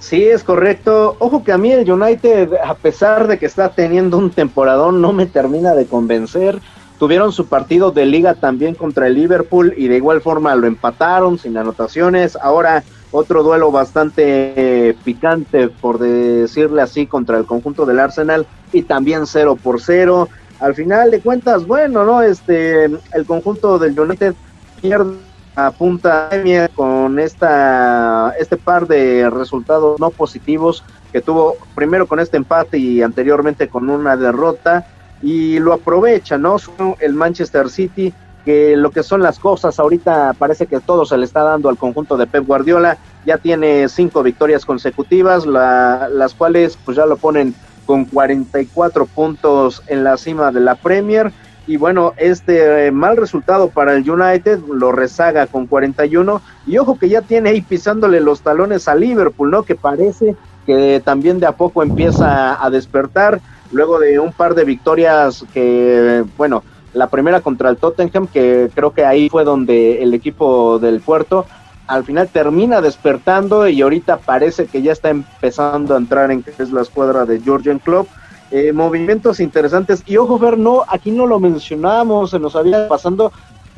Sí, 0.00 0.24
es 0.24 0.42
correcto. 0.42 1.16
Ojo 1.18 1.44
que 1.44 1.52
a 1.52 1.58
mí 1.58 1.70
el 1.70 1.90
United, 1.90 2.54
a 2.64 2.74
pesar 2.74 3.26
de 3.26 3.38
que 3.38 3.44
está 3.44 3.68
teniendo 3.70 4.16
un 4.16 4.30
temporadón, 4.30 5.02
no 5.02 5.12
me 5.12 5.26
termina 5.26 5.74
de 5.74 5.84
convencer. 5.84 6.60
Tuvieron 6.98 7.30
su 7.30 7.46
partido 7.46 7.90
de 7.90 8.06
liga 8.06 8.32
también 8.32 8.74
contra 8.74 9.06
el 9.06 9.16
Liverpool 9.16 9.74
y 9.76 9.88
de 9.88 9.96
igual 9.96 10.22
forma 10.22 10.54
lo 10.54 10.66
empataron 10.66 11.38
sin 11.38 11.58
anotaciones. 11.58 12.36
Ahora 12.36 12.84
otro 13.10 13.42
duelo 13.42 13.70
bastante 13.70 14.96
picante, 15.04 15.68
por 15.68 15.98
decirle 15.98 16.82
así, 16.82 17.06
contra 17.06 17.38
el 17.38 17.46
conjunto 17.46 17.86
del 17.86 18.00
Arsenal 18.00 18.46
y 18.72 18.82
también 18.82 19.26
0 19.26 19.56
por 19.62 19.80
0. 19.80 20.28
Al 20.60 20.74
final 20.74 21.10
de 21.10 21.20
cuentas, 21.20 21.66
bueno, 21.66 22.04
¿no? 22.04 22.22
Este, 22.22 22.84
el 22.84 23.26
conjunto 23.26 23.78
del 23.78 23.98
United 23.98 24.34
pierde 24.80 25.16
a 25.54 25.72
punta 25.72 26.30
con 26.74 27.18
esta, 27.18 28.32
este 28.38 28.56
par 28.56 28.86
de 28.86 29.28
resultados 29.28 29.98
no 29.98 30.10
positivos 30.10 30.84
que 31.12 31.20
tuvo 31.20 31.56
primero 31.74 32.06
con 32.06 32.20
este 32.20 32.36
empate 32.36 32.78
y 32.78 33.02
anteriormente 33.02 33.68
con 33.68 33.90
una 33.90 34.16
derrota 34.16 34.86
y 35.20 35.58
lo 35.58 35.72
aprovecha, 35.72 36.38
¿no? 36.38 36.58
El 37.00 37.14
Manchester 37.14 37.70
City, 37.70 38.14
que 38.48 38.78
lo 38.78 38.90
que 38.92 39.02
son 39.02 39.20
las 39.20 39.38
cosas, 39.38 39.78
ahorita 39.78 40.32
parece 40.38 40.66
que 40.66 40.80
todo 40.80 41.04
se 41.04 41.18
le 41.18 41.26
está 41.26 41.42
dando 41.42 41.68
al 41.68 41.76
conjunto 41.76 42.16
de 42.16 42.26
Pep 42.26 42.46
Guardiola, 42.46 42.96
ya 43.26 43.36
tiene 43.36 43.90
cinco 43.90 44.22
victorias 44.22 44.64
consecutivas, 44.64 45.44
las 45.44 46.32
cuales 46.32 46.78
pues 46.82 46.96
ya 46.96 47.04
lo 47.04 47.18
ponen 47.18 47.54
con 47.84 48.06
44 48.06 49.04
puntos 49.04 49.82
en 49.86 50.02
la 50.02 50.16
cima 50.16 50.50
de 50.50 50.60
la 50.60 50.76
Premier. 50.76 51.30
Y 51.66 51.76
bueno, 51.76 52.14
este 52.16 52.86
eh, 52.86 52.90
mal 52.90 53.18
resultado 53.18 53.68
para 53.68 53.92
el 53.92 54.10
United 54.10 54.60
lo 54.72 54.92
rezaga 54.92 55.46
con 55.46 55.66
41. 55.66 56.40
Y 56.66 56.78
ojo 56.78 56.98
que 56.98 57.10
ya 57.10 57.20
tiene 57.20 57.50
ahí 57.50 57.60
pisándole 57.60 58.18
los 58.18 58.40
talones 58.40 58.88
a 58.88 58.94
Liverpool, 58.94 59.50
¿no? 59.50 59.62
Que 59.62 59.74
parece 59.74 60.36
que 60.64 61.02
también 61.04 61.38
de 61.38 61.44
a 61.44 61.52
poco 61.52 61.82
empieza 61.82 62.64
a 62.64 62.70
despertar 62.70 63.42
luego 63.72 63.98
de 63.98 64.18
un 64.18 64.32
par 64.32 64.54
de 64.54 64.64
victorias 64.64 65.44
que, 65.52 66.24
bueno, 66.38 66.62
la 66.94 67.08
primera 67.08 67.40
contra 67.40 67.70
el 67.70 67.76
Tottenham, 67.76 68.26
que 68.26 68.70
creo 68.74 68.92
que 68.92 69.04
ahí 69.04 69.28
fue 69.28 69.44
donde 69.44 70.02
el 70.02 70.14
equipo 70.14 70.78
del 70.78 71.00
puerto 71.00 71.46
al 71.88 72.04
final 72.04 72.28
termina 72.28 72.80
despertando 72.82 73.66
y 73.66 73.80
ahorita 73.80 74.18
parece 74.18 74.66
que 74.66 74.82
ya 74.82 74.92
está 74.92 75.08
empezando 75.08 75.94
a 75.94 75.98
entrar 75.98 76.30
en 76.30 76.42
que 76.42 76.52
es 76.58 76.70
la 76.70 76.82
escuadra 76.82 77.24
de 77.24 77.40
Georgian 77.40 77.78
Club. 77.78 78.06
Eh, 78.50 78.72
movimientos 78.72 79.40
interesantes 79.40 80.02
y 80.06 80.16
ojo 80.16 80.38
ver, 80.38 80.56
no, 80.56 80.84
aquí 80.88 81.10
no 81.10 81.26
lo 81.26 81.38
mencionamos, 81.38 82.30
se 82.30 82.38
nos 82.38 82.56
había 82.56 82.88
pasando 82.88 83.30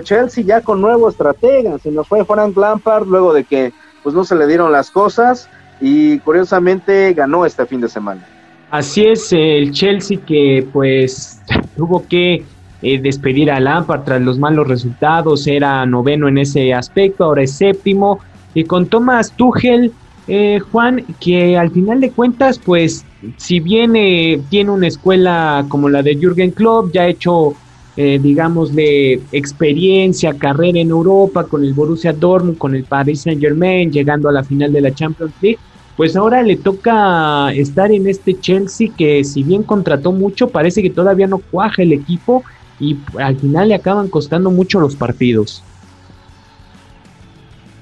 Chelsea 0.02 0.44
ya 0.44 0.60
con 0.60 0.80
nuevo 0.80 1.08
estratega, 1.08 1.78
se 1.78 1.90
nos 1.90 2.06
fue 2.06 2.24
Frank 2.24 2.56
Lampard 2.56 3.06
luego 3.06 3.32
de 3.32 3.44
que 3.44 3.72
pues 4.02 4.14
no 4.14 4.24
se 4.24 4.36
le 4.36 4.46
dieron 4.46 4.70
las 4.70 4.90
cosas 4.90 5.48
y 5.80 6.18
curiosamente 6.20 7.12
ganó 7.14 7.46
este 7.46 7.66
fin 7.66 7.80
de 7.80 7.88
semana. 7.88 8.24
Así 8.70 9.06
es, 9.06 9.32
el 9.32 9.72
Chelsea 9.72 10.18
que 10.24 10.66
pues 10.72 11.42
tuvo 11.76 12.06
que 12.08 12.44
eh, 12.82 12.98
despedir 12.98 13.50
a 13.50 13.60
Lampard 13.60 14.04
tras 14.04 14.22
los 14.22 14.38
malos 14.38 14.66
resultados, 14.66 15.46
era 15.46 15.84
noveno 15.84 16.28
en 16.28 16.38
ese 16.38 16.72
aspecto, 16.72 17.24
ahora 17.24 17.42
es 17.42 17.52
séptimo, 17.52 18.20
y 18.54 18.64
con 18.64 18.86
Thomas 18.86 19.32
Tuchel, 19.32 19.92
eh, 20.26 20.60
Juan, 20.72 21.04
que 21.20 21.58
al 21.58 21.70
final 21.70 22.00
de 22.00 22.10
cuentas, 22.10 22.58
pues 22.58 23.04
si 23.36 23.60
bien 23.60 23.96
eh, 23.96 24.40
tiene 24.48 24.70
una 24.70 24.86
escuela 24.86 25.66
como 25.68 25.90
la 25.90 26.02
de 26.02 26.16
Jürgen 26.16 26.52
Klopp, 26.52 26.92
ya 26.92 27.02
ha 27.02 27.08
hecho, 27.08 27.54
digamos, 27.96 28.74
de 28.74 29.20
experiencia, 29.30 30.32
carrera 30.32 30.78
en 30.78 30.88
Europa 30.88 31.44
con 31.44 31.62
el 31.62 31.74
Borussia 31.74 32.14
Dortmund, 32.14 32.56
con 32.56 32.74
el 32.74 32.84
Paris 32.84 33.22
Saint 33.22 33.42
Germain, 33.42 33.92
llegando 33.92 34.30
a 34.30 34.32
la 34.32 34.42
final 34.42 34.72
de 34.72 34.80
la 34.80 34.94
Champions 34.94 35.34
League, 35.42 35.58
pues 35.98 36.16
ahora 36.16 36.42
le 36.42 36.56
toca 36.56 37.52
estar 37.52 37.92
en 37.92 38.08
este 38.08 38.40
Chelsea 38.40 38.88
que 38.96 39.22
si 39.22 39.42
bien 39.42 39.64
contrató 39.64 40.12
mucho, 40.12 40.48
parece 40.48 40.80
que 40.80 40.88
todavía 40.88 41.26
no 41.26 41.42
cuaja 41.50 41.82
el 41.82 41.92
equipo 41.92 42.42
y 42.80 42.98
al 43.18 43.36
final 43.36 43.68
le 43.68 43.74
acaban 43.74 44.08
costando 44.08 44.50
mucho 44.50 44.80
los 44.80 44.96
partidos. 44.96 45.62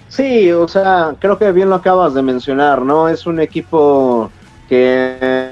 Sí, 0.09 0.51
o 0.51 0.67
sea, 0.67 1.15
creo 1.19 1.39
que 1.39 1.53
bien 1.53 1.71
lo 1.71 1.77
acabas 1.77 2.13
de 2.13 2.23
mencionar, 2.23 2.83
¿no? 2.83 3.09
Es 3.09 3.27
un 3.27 3.41
equipo 3.41 4.31
que 4.69 5.49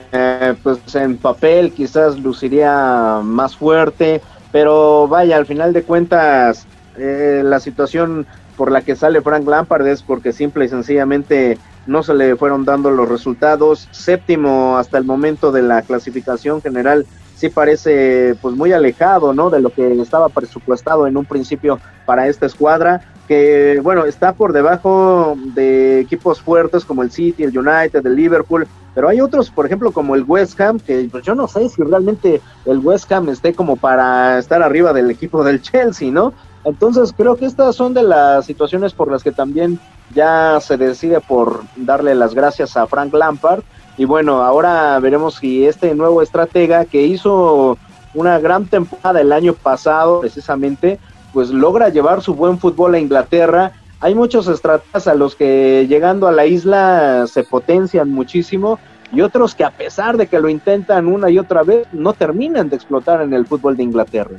pues 0.63 0.95
en 0.95 1.17
papel 1.17 1.73
quizás 1.73 2.19
luciría 2.19 3.21
más 3.23 3.57
fuerte, 3.57 4.21
pero 4.53 5.07
vaya, 5.09 5.37
al 5.37 5.47
final 5.47 5.73
de 5.73 5.83
cuentas 5.83 6.67
eh, 6.99 7.43
la 7.45 7.61
situación 7.61 8.27
por 8.57 8.73
la 8.73 8.83
que 8.83 8.97
sale 8.97 9.21
Frank 9.21 9.47
Lampard 9.47 9.87
es 9.87 10.03
porque 10.03 10.33
simple 10.33 10.65
y 10.65 10.69
sencillamente 10.69 11.59
no 11.87 12.03
se 12.03 12.15
le 12.15 12.37
fueron 12.37 12.65
dando 12.65 12.91
los 12.91 13.09
resultados. 13.09 13.89
Séptimo 13.93 14.79
hasta 14.79 14.99
el 14.99 15.05
momento 15.05 15.53
de 15.53 15.63
la 15.63 15.83
clasificación 15.83 16.63
general 16.63 17.07
sí 17.37 17.51
parece 17.51 18.35
pues 18.41 18.57
muy 18.57 18.73
alejado, 18.73 19.33
¿no? 19.33 19.51
De 19.51 19.61
lo 19.61 19.71
que 19.71 20.01
estaba 20.01 20.29
presupuestado 20.29 21.07
en 21.07 21.17
un 21.17 21.25
principio 21.25 21.79
para 22.05 22.27
esta 22.27 22.47
escuadra, 22.47 23.03
que 23.29 23.81
bueno, 23.83 24.05
está 24.05 24.33
por 24.33 24.53
debajo 24.53 25.37
de 25.55 26.01
equipos 26.01 26.41
fuertes 26.41 26.85
como 26.85 27.03
el 27.03 27.11
City, 27.11 27.45
el 27.45 27.57
United, 27.57 28.05
el 28.05 28.17
Liverpool, 28.17 28.67
pero 28.95 29.09
hay 29.11 29.21
otros, 29.21 29.51
por 29.51 29.67
ejemplo, 29.67 29.93
como 29.93 30.15
el 30.15 30.25
West 30.27 30.59
Ham, 30.59 30.81
que 30.81 31.07
pues 31.11 31.23
yo 31.23 31.35
no 31.35 31.47
sé 31.47 31.69
si 31.69 31.83
realmente 31.83 32.41
el 32.65 32.79
West 32.79 33.13
Ham 33.13 33.29
esté 33.29 33.53
como 33.53 33.77
para 33.77 34.39
estar 34.39 34.63
arriba 34.63 34.95
del 34.95 35.11
equipo 35.11 35.45
del 35.45 35.61
Chelsea, 35.61 36.11
¿no? 36.11 36.33
Entonces 36.65 37.13
creo 37.15 37.37
que 37.37 37.45
estas 37.45 37.77
son 37.77 37.93
de 37.93 38.03
las 38.03 38.47
situaciones 38.47 38.95
por 38.95 39.11
las 39.13 39.23
que 39.23 39.33
también 39.33 39.79
ya 40.15 40.59
se 40.61 40.77
decide 40.77 41.21
por 41.21 41.61
darle 41.77 42.15
las 42.15 42.35
gracias 42.35 42.77
a 42.77 42.87
Frank 42.87 43.13
Lampard. 43.13 43.63
Y 43.99 44.05
bueno, 44.05 44.43
ahora 44.43 44.99
veremos 45.01 45.37
si 45.37 45.67
este 45.67 45.95
nuevo 45.95 46.23
estratega 46.23 46.85
que 46.85 47.03
hizo 47.03 47.79
una 48.15 48.39
gran 48.39 48.67
temporada 48.67 49.21
el 49.21 49.33
año 49.33 49.55
pasado 49.55 50.21
precisamente, 50.21 50.99
pues 51.33 51.51
logra 51.51 51.89
llevar 51.89 52.23
su 52.23 52.35
buen 52.35 52.59
fútbol 52.59 52.95
a 52.95 52.99
Inglaterra. 52.99 53.73
Hay 54.01 54.15
muchos 54.15 54.49
estrategas 54.49 55.07
a 55.07 55.15
los 55.15 55.35
que 55.35 55.87
llegando 55.89 56.27
a 56.27 56.33
la 56.33 56.47
isla 56.47 57.27
se 57.27 57.45
potencian 57.45 58.11
muchísimo 58.11 58.79
y 59.13 59.21
otros 59.21 59.55
que 59.55 59.65
a 59.65 59.71
pesar 59.71 60.17
de 60.17 60.27
que 60.27 60.41
lo 60.41 60.49
intentan 60.49 61.07
una 61.07 61.31
y 61.31 61.39
otra 61.39 61.63
vez 61.63 61.87
no 61.93 62.13
terminan 62.13 62.69
de 62.69 62.77
explotar 62.77 63.23
en 63.23 63.33
el 63.33 63.47
fútbol 63.47 63.77
de 63.77 63.85
Inglaterra 63.85 64.37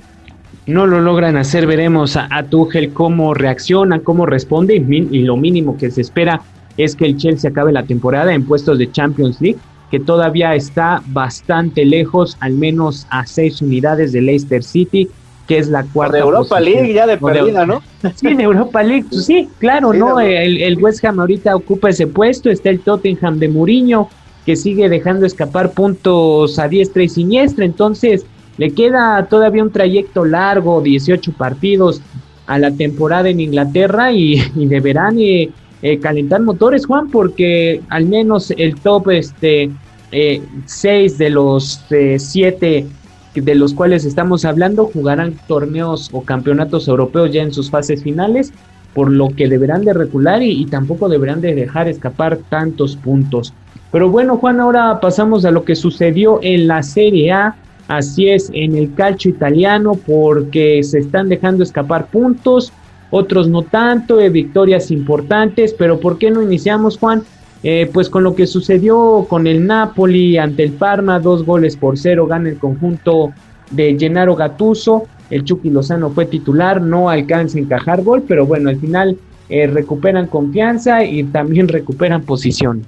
no 0.67 0.85
lo 0.85 0.99
logran 0.99 1.37
hacer, 1.37 1.65
veremos 1.65 2.17
a, 2.17 2.27
a 2.29 2.43
Tuchel 2.43 2.91
cómo 2.93 3.33
reacciona, 3.33 4.01
cómo 4.01 4.25
responde 4.25 4.75
y, 4.75 5.23
lo 5.23 5.37
mínimo 5.37 5.77
que 5.77 5.89
se 5.89 6.01
espera 6.01 6.41
es 6.77 6.95
que 6.95 7.05
el 7.05 7.17
Chelsea 7.17 7.49
acabe 7.49 7.71
la 7.71 7.83
temporada 7.83 8.33
en 8.33 8.45
puestos 8.45 8.77
de 8.77 8.91
Champions 8.91 9.41
League, 9.41 9.59
que 9.91 9.99
todavía 9.99 10.53
está 10.55 11.01
bastante 11.07 11.85
lejos, 11.85 12.37
al 12.39 12.53
menos 12.53 13.07
a 13.09 13.25
seis 13.25 13.61
unidades 13.61 14.11
de 14.11 14.21
Leicester 14.21 14.63
City, 14.63 15.09
que 15.47 15.57
es 15.57 15.69
la 15.69 15.83
cuarta. 15.83 16.17
De 16.17 16.23
Europa 16.23 16.59
League 16.59 16.93
ya 16.93 17.07
de 17.07 17.17
perdida, 17.17 17.65
¿no? 17.65 17.81
Sí, 18.15 18.35
de 18.35 18.43
Europa 18.43 18.83
League, 18.83 19.05
pues 19.09 19.25
sí, 19.25 19.49
claro, 19.59 19.93
¿no? 19.93 20.19
El, 20.19 20.61
el, 20.61 20.77
West 20.77 21.03
Ham 21.05 21.19
ahorita 21.19 21.55
ocupa 21.55 21.89
ese 21.89 22.05
puesto, 22.05 22.49
está 22.49 22.69
el 22.69 22.81
Tottenham 22.81 23.39
de 23.39 23.47
Mourinho, 23.47 24.09
que 24.45 24.55
sigue 24.55 24.89
dejando 24.89 25.25
escapar 25.25 25.71
puntos 25.71 26.59
a 26.59 26.67
diestra 26.67 27.03
y 27.03 27.09
siniestra, 27.09 27.65
entonces 27.65 28.25
le 28.57 28.71
queda 28.71 29.25
todavía 29.29 29.63
un 29.63 29.71
trayecto 29.71 30.25
largo, 30.25 30.81
18 30.81 31.31
partidos 31.33 32.01
a 32.47 32.57
la 32.57 32.71
temporada 32.71 33.29
en 33.29 33.39
Inglaterra 33.39 34.11
y, 34.11 34.41
deberán 34.55 35.19
eh, 35.19 35.49
eh, 35.81 35.99
calentar 35.99 36.41
motores, 36.41 36.85
Juan, 36.85 37.09
porque 37.09 37.81
al 37.89 38.05
menos 38.05 38.51
el 38.51 38.75
top 38.75 39.09
este, 39.11 39.69
eh, 40.11 40.41
6 40.65 41.17
de 41.17 41.29
los 41.29 41.85
7 41.89 42.77
eh, 42.77 42.87
de 43.35 43.55
los 43.55 43.73
cuales 43.73 44.05
estamos 44.05 44.45
hablando 44.45 44.85
jugarán 44.85 45.35
torneos 45.47 46.09
o 46.11 46.23
campeonatos 46.23 46.87
europeos 46.87 47.31
ya 47.31 47.43
en 47.43 47.53
sus 47.53 47.69
fases 47.69 48.01
finales, 48.01 48.51
por 48.93 49.11
lo 49.11 49.29
que 49.29 49.47
deberán 49.47 49.85
de 49.85 49.93
recular 49.93 50.41
y, 50.41 50.51
y 50.51 50.65
tampoco 50.65 51.07
deberán 51.09 51.41
de 51.41 51.53
dejar 51.53 51.87
escapar 51.87 52.39
tantos 52.49 52.95
puntos. 52.95 53.53
Pero 53.91 54.09
bueno, 54.09 54.37
Juan, 54.37 54.59
ahora 54.59 54.99
pasamos 54.99 55.45
a 55.45 55.51
lo 55.51 55.63
que 55.63 55.75
sucedió 55.75 56.39
en 56.41 56.67
la 56.67 56.81
Serie 56.81 57.31
A 57.31 57.55
Así 57.87 58.29
es 58.29 58.49
en 58.53 58.75
el 58.75 58.93
calcio 58.95 59.31
italiano 59.31 59.93
porque 60.05 60.83
se 60.83 60.99
están 60.99 61.29
dejando 61.29 61.63
escapar 61.63 62.07
puntos, 62.07 62.73
otros 63.09 63.47
no 63.47 63.63
tanto, 63.63 64.17
de 64.17 64.29
victorias 64.29 64.91
importantes, 64.91 65.73
pero 65.73 65.99
¿por 65.99 66.17
qué 66.17 66.31
no 66.31 66.41
iniciamos 66.41 66.97
Juan? 66.97 67.23
Eh, 67.63 67.89
pues 67.91 68.09
con 68.09 68.23
lo 68.23 68.35
que 68.35 68.45
sucedió 68.45 69.25
con 69.27 69.47
el 69.47 69.65
Napoli 69.65 70.37
ante 70.37 70.63
el 70.63 70.73
Parma, 70.73 71.19
dos 71.19 71.45
goles 71.45 71.75
por 71.75 71.97
cero 71.97 72.27
gana 72.27 72.49
el 72.49 72.57
conjunto 72.57 73.33
de 73.71 73.97
Gennaro 73.99 74.35
Gattuso 74.35 75.07
el 75.29 75.43
Chucky 75.43 75.69
Lozano 75.69 76.09
fue 76.09 76.25
titular, 76.25 76.81
no 76.81 77.09
alcanza 77.09 77.57
a 77.57 77.61
encajar 77.61 78.01
gol, 78.03 78.23
pero 78.27 78.45
bueno, 78.45 78.69
al 78.69 78.79
final 78.79 79.17
eh, 79.49 79.67
recuperan 79.67 80.27
confianza 80.27 81.03
y 81.03 81.23
también 81.23 81.67
recuperan 81.67 82.23
posición. 82.23 82.85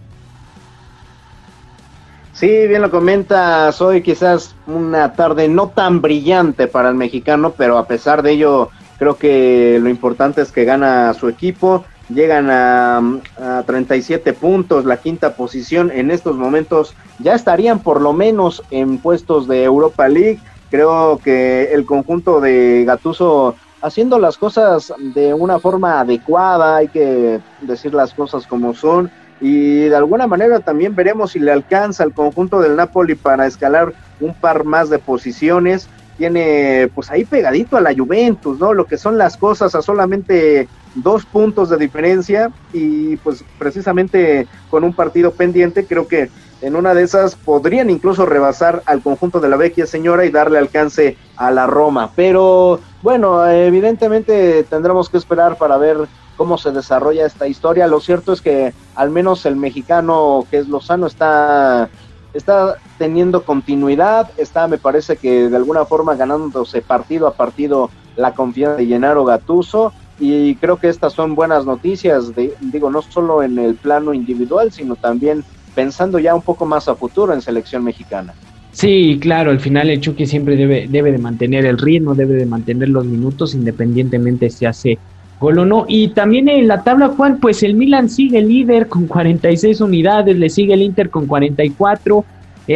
Sí, 2.34 2.48
bien 2.48 2.82
lo 2.82 2.90
comentas, 2.90 3.82
hoy 3.82 4.02
quizás 4.02 4.56
una 4.66 5.12
tarde 5.12 5.50
no 5.50 5.70
tan 5.70 6.00
brillante 6.00 6.68
para 6.68 6.88
el 6.88 6.96
mexicano, 6.96 7.54
pero 7.58 7.78
a 7.78 7.86
pesar 7.86 8.22
de 8.22 8.32
ello 8.32 8.70
creo 9.00 9.16
que 9.16 9.80
lo 9.82 9.90
importante 9.90 10.42
es 10.42 10.52
que 10.52 10.66
gana 10.66 11.14
su 11.16 11.28
equipo, 11.28 11.86
llegan 12.10 12.50
a, 12.52 12.98
a 13.40 13.64
37 13.66 14.34
puntos, 14.34 14.86
la 14.86 14.98
quinta 14.98 15.34
posición. 15.34 15.90
En 15.92 16.12
estos 16.12 16.36
momentos 16.36 16.94
ya 17.18 17.34
estarían 17.34 17.80
por 17.80 18.02
lo 18.02 18.14
menos 18.14 18.62
en 18.70 19.00
puestos 19.00 19.48
de 19.48 19.64
Europa 19.64 20.08
League, 20.08 20.40
creo 20.70 21.20
que 21.24 21.74
el 21.74 21.86
conjunto 21.86 22.42
de 22.42 22.84
Gatuso 22.86 23.56
haciendo 23.82 24.20
las 24.20 24.38
cosas 24.38 24.94
de 25.14 25.34
una 25.34 25.60
forma 25.60 26.00
adecuada, 26.02 26.78
hay 26.78 26.90
que 26.90 27.40
decir 27.62 27.94
las 27.94 28.14
cosas 28.14 28.46
como 28.46 28.74
son, 28.74 29.10
y 29.42 29.86
de 29.86 29.96
alguna 29.96 30.28
manera 30.28 30.60
también 30.60 30.96
veremos 30.96 31.32
si 31.32 31.40
le 31.40 31.52
alcanza 31.52 32.04
al 32.04 32.14
conjunto 32.14 32.60
del 32.60 32.76
Napoli 32.76 33.16
para 33.16 33.48
escalar 33.48 33.94
un 34.20 34.34
par 34.34 34.66
más 34.66 34.90
de 34.90 35.00
posiciones. 35.00 35.88
Tiene 36.20 36.92
pues 36.94 37.10
ahí 37.10 37.24
pegadito 37.24 37.78
a 37.78 37.82
la 37.82 37.96
Juventus, 37.96 38.60
¿no? 38.60 38.74
Lo 38.74 38.86
que 38.86 38.98
son 38.98 39.18
las 39.18 39.38
cosas 39.38 39.74
a 39.74 39.82
solamente 39.82 40.68
dos 40.96 41.26
puntos 41.26 41.70
de 41.70 41.78
diferencia 41.78 42.52
y 42.74 43.16
pues 43.16 43.46
precisamente 43.58 44.46
con 44.70 44.84
un 44.84 44.92
partido 44.94 45.32
pendiente 45.32 45.86
creo 45.86 46.10
que 46.10 46.30
en 46.62 46.76
una 46.76 46.94
de 46.94 47.04
esas 47.04 47.36
podrían 47.36 47.90
incluso 47.90 48.26
rebasar 48.26 48.84
al 48.86 49.02
conjunto 49.02 49.40
de 49.40 49.48
la 49.48 49.56
vecchia 49.56 49.86
señora 49.86 50.26
y 50.26 50.30
darle 50.30 50.58
alcance 50.58 51.16
a 51.38 51.52
la 51.52 51.68
Roma. 51.68 52.12
Pero 52.18 52.82
bueno, 53.02 53.48
evidentemente 53.48 54.66
tendremos 54.70 55.10
que 55.10 55.18
esperar 55.18 55.58
para 55.58 55.78
ver 55.78 56.00
cómo 56.36 56.58
se 56.58 56.72
desarrolla 56.72 57.26
esta 57.26 57.48
historia. 57.48 57.88
Lo 57.88 58.02
cierto 58.02 58.34
es 58.34 58.42
que 58.42 58.74
al 58.96 59.10
menos 59.10 59.46
el 59.46 59.56
mexicano 59.56 60.46
que 60.52 60.58
es 60.58 60.68
Lozano 60.68 61.08
está, 61.08 61.88
está 62.34 62.76
teniendo 62.98 63.44
continuidad, 63.44 64.30
está 64.38 64.68
me 64.68 64.78
parece 64.78 65.18
que 65.18 65.50
de 65.50 65.56
alguna 65.56 65.86
forma 65.86 66.16
ganándose 66.16 66.82
partido 66.82 67.28
a 67.28 67.34
partido 67.34 67.90
la 68.16 68.34
confianza 68.34 68.78
de 68.78 68.88
Llenaro 68.88 69.26
Gatuso 69.26 69.94
y 70.20 70.56
creo 70.56 70.78
que 70.78 70.90
estas 70.90 71.14
son 71.14 71.34
buenas 71.34 71.66
noticias, 71.66 72.36
de, 72.36 72.54
digo, 72.60 72.92
no 72.92 73.02
solo 73.02 73.42
en 73.42 73.58
el 73.58 73.76
plano 73.76 74.14
individual, 74.14 74.72
sino 74.72 74.96
también 74.96 75.44
pensando 75.74 76.20
ya 76.20 76.36
un 76.36 76.42
poco 76.42 76.66
más 76.66 76.88
a 76.90 76.96
futuro 76.96 77.34
en 77.34 77.42
selección 77.42 77.84
mexicana. 77.84 78.34
Sí, 78.72 79.18
claro, 79.22 79.50
al 79.50 79.60
final 79.60 79.90
el 79.90 80.02
Chucky 80.02 80.26
siempre 80.26 80.56
debe, 80.56 80.88
debe 80.88 81.12
de 81.12 81.18
mantener 81.18 81.66
el 81.66 81.78
ritmo, 81.78 82.16
debe 82.16 82.36
de 82.36 82.46
mantener 82.46 82.90
los 82.90 83.06
minutos, 83.06 83.56
independientemente 83.56 84.50
si 84.50 84.66
hace 84.66 85.00
gol 85.40 85.60
o 85.60 85.66
no. 85.66 85.86
Y 85.88 86.10
también 86.10 86.50
en 86.50 86.68
la 86.68 86.84
tabla, 86.84 87.10
Juan, 87.10 87.40
pues 87.40 87.64
el 87.64 87.76
Milan 87.76 88.10
sigue 88.10 88.42
líder 88.42 88.88
con 88.88 89.08
46 89.08 89.82
unidades, 89.82 90.38
le 90.38 90.50
sigue 90.50 90.74
el 90.74 90.82
Inter 90.82 91.10
con 91.10 91.28
44, 91.28 92.26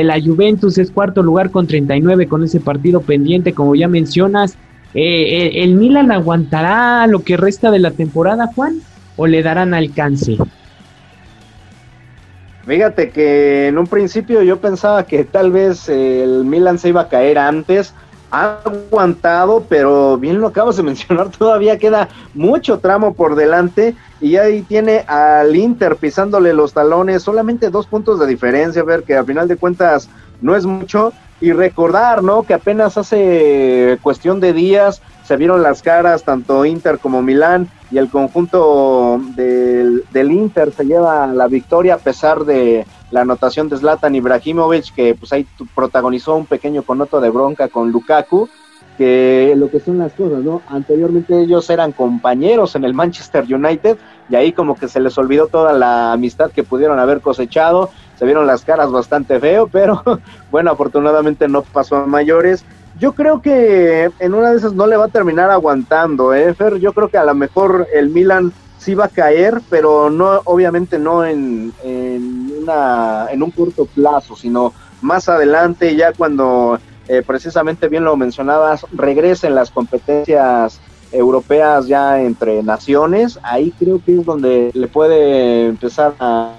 la 0.02 0.19
Juventus 0.19 0.80
es 0.80 0.89
cuarto 0.89 1.21
lugar 1.21 1.52
con 1.52 1.67
39 1.67 2.28
con 2.28 2.43
ese 2.43 2.60
partido 2.60 3.02
pendiente, 3.02 3.54
como 3.54 3.76
ya 3.76 3.88
mencionas. 3.88 4.58
Eh, 4.95 5.02
eh, 5.02 5.63
¿El 5.63 5.76
Milan 5.76 6.12
aguantará 6.12 7.06
lo 7.08 7.23
que 7.23 7.38
resta 7.38 7.69
de 7.69 7.80
la 7.80 7.91
temporada, 7.91 8.47
Juan? 8.47 8.78
¿O 9.17 9.28
le 9.28 9.43
darán 9.43 9.76
alcance? 9.76 10.38
Fíjate 12.65 13.10
que 13.10 13.67
en 13.67 13.78
un 13.78 13.86
principio 13.86 14.41
yo 14.41 14.60
pensaba 14.60 15.06
que 15.06 15.26
tal 15.26 15.52
vez 15.52 15.89
el 15.89 16.45
Milan 16.45 16.80
se 16.80 16.89
iba 16.89 17.02
a 17.02 17.10
caer 17.10 17.38
antes, 17.38 17.93
ha 18.34 18.60
aguantado, 18.65 19.63
pero 19.69 20.17
bien 20.17 20.41
lo 20.41 20.48
acabas 20.48 20.76
de 20.76 20.84
mencionar, 20.91 21.30
todavía 21.30 21.78
queda 21.78 22.10
mucho 22.34 22.80
tramo 22.80 23.13
por 23.13 23.36
delante 23.36 23.96
y 24.19 24.38
ahí 24.38 24.63
tiene 24.63 25.06
al 25.08 25.56
Inter 25.56 25.96
pisándole 25.98 26.54
los 26.54 26.74
talones, 26.74 27.22
solamente 27.22 27.69
dos 27.69 27.86
puntos 27.86 28.19
de 28.19 28.26
diferencia, 28.26 28.82
a 28.82 28.86
ver 28.86 29.04
que 29.04 29.15
a 29.15 29.24
final 29.24 29.48
de 29.48 29.58
cuentas 29.58 30.10
no 30.41 30.56
es 30.56 30.65
mucho 30.65 31.13
y 31.41 31.52
recordar, 31.52 32.24
¿no? 32.24 32.43
Que 32.43 32.54
apenas 32.54 32.98
hace 32.98 33.98
cuestión 34.02 34.39
de 34.39 34.54
días 34.54 35.02
se 35.24 35.36
vieron 35.38 35.62
las 35.62 35.82
caras 35.82 36.24
tanto 36.24 36.65
Inter 36.65 37.00
como 37.00 37.22
Milán 37.22 37.67
y 37.91 37.98
el 37.98 38.10
conjunto 38.10 39.19
del, 39.36 40.04
del 40.12 40.32
Inter 40.32 40.72
se 40.72 40.86
lleva 40.86 41.28
la 41.28 41.48
victoria 41.48 41.96
a 41.96 41.98
pesar 41.98 42.46
de 42.46 42.86
la 43.12 43.22
anotación 43.22 43.69
de 43.69 43.78
Zlatan 43.78 44.15
Ibrahimovic, 44.15 44.93
que 44.96 45.15
pues 45.15 45.32
ahí 45.34 45.46
protagonizó 45.76 46.36
un 46.36 46.46
pequeño 46.46 46.84
conoto 46.84 47.22
de 47.22 47.30
bronca 47.30 47.67
con 47.67 47.91
Lukaku, 47.91 48.50
que 48.98 49.54
lo 49.56 49.69
que 49.69 49.80
son 49.80 49.98
las 50.00 50.13
cosas, 50.13 50.43
¿no? 50.43 50.62
Anteriormente 50.67 51.39
ellos 51.41 51.69
eran 51.69 51.91
compañeros 51.91 52.76
en 52.76 52.84
el 52.84 52.93
Manchester 52.93 53.43
United 53.43 53.98
y 54.30 54.36
ahí 54.36 54.52
como 54.52 54.76
que 54.76 54.88
se 54.88 55.00
les 55.00 55.17
olvidó 55.17 55.48
toda 55.48 55.74
la 55.74 56.13
amistad 56.13 56.52
que 56.52 56.63
pudieron 56.63 57.00
haber 57.00 57.22
cosechado, 57.22 57.89
se 58.24 58.28
vieron 58.28 58.48
las 58.48 58.64
caras 58.64 58.90
bastante 58.90 59.38
feo, 59.38 59.68
pero 59.68 60.02
bueno, 60.50 60.72
afortunadamente 60.72 61.50
no 61.50 61.62
pasó 61.62 61.98
a 61.98 62.06
mayores. 62.06 62.64
Yo 62.98 63.12
creo 63.12 63.42
que 63.42 64.10
en 64.18 64.34
una 64.34 64.52
de 64.52 64.58
esas 64.58 64.72
no 64.72 64.88
le 64.88 64.96
va 64.96 65.06
a 65.06 65.10
terminar 65.10 65.50
aguantando, 65.50 66.34
¿eh? 66.34 66.56
Yo 66.80 66.94
creo 66.94 67.10
que 67.10 67.18
a 67.18 67.26
lo 67.26 67.36
mejor 67.36 67.86
el 67.94 68.12
Milan 68.12 68.54
sí 68.78 68.96
va 68.96 69.06
a 69.06 69.10
caer, 69.10 69.60
pero 69.70 70.10
no, 70.10 70.40
obviamente 70.46 70.98
no 70.98 71.26
en, 71.26 71.74
en, 71.84 72.54
una, 72.62 73.28
en 73.30 73.44
un 73.44 73.52
corto 73.52 73.88
plazo, 73.88 74.38
sino 74.38 74.72
más 75.02 75.28
adelante, 75.28 75.94
ya 75.98 76.14
cuando 76.14 76.80
eh, 77.10 77.24
precisamente 77.28 77.90
bien 77.90 78.06
lo 78.06 78.16
mencionabas, 78.16 78.86
regresen 78.94 79.54
las 79.54 79.70
competencias 79.70 80.80
europeas 81.12 81.88
ya 81.88 82.22
entre 82.22 82.64
naciones, 82.64 83.38
ahí 83.44 83.74
creo 83.78 84.02
que 84.02 84.16
es 84.18 84.26
donde 84.26 84.72
le 84.74 84.88
puede 84.88 85.68
empezar 85.68 86.14
a, 86.22 86.54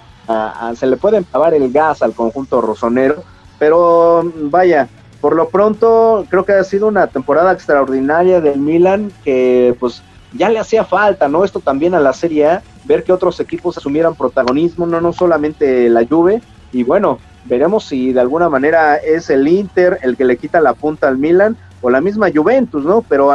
se 0.74 0.87
le 0.87 0.96
puede 0.96 1.18
acabar 1.18 1.54
el 1.54 1.72
gas 1.72 2.02
al 2.02 2.12
conjunto 2.12 2.60
rosonero, 2.60 3.22
pero 3.58 4.30
vaya, 4.34 4.88
por 5.20 5.37
lo 5.37 5.48
pronto 5.48 6.26
creo 6.28 6.44
que 6.44 6.52
ha 6.52 6.64
sido 6.64 6.87
una 6.87 7.06
temporada 7.06 7.52
extraordinaria 7.52 8.40
del 8.40 8.58
Milan 8.58 9.12
que 9.24 9.74
pues 9.80 10.02
ya 10.32 10.48
le 10.48 10.58
hacía 10.58 10.84
falta, 10.84 11.28
¿no? 11.28 11.44
Esto 11.44 11.60
también 11.60 11.94
a 11.94 12.00
la 12.00 12.12
Serie 12.12 12.46
A, 12.46 12.62
ver 12.84 13.04
que 13.04 13.12
otros 13.12 13.38
equipos 13.40 13.78
asumieran 13.78 14.14
protagonismo, 14.14 14.87
no, 14.87 15.00
no 15.00 15.12
solamente 15.12 15.88
la 15.88 16.04
Juve, 16.04 16.42
y 16.72 16.82
bueno, 16.82 17.20
veremos 17.44 17.84
si 17.84 18.12
de 18.12 18.20
alguna 18.20 18.48
manera 18.48 18.96
es 18.96 19.30
el 19.30 19.46
Inter 19.46 19.98
el 20.02 20.16
que 20.16 20.24
le 20.24 20.37
quita 20.37 20.60
la 20.60 20.74
punta 20.74 21.06
al 21.08 21.18
Milan 21.18 21.56
o 21.82 21.90
la 21.90 22.00
misma 22.00 22.30
Juventus, 22.34 22.84
¿no? 22.84 23.02
Pero 23.08 23.32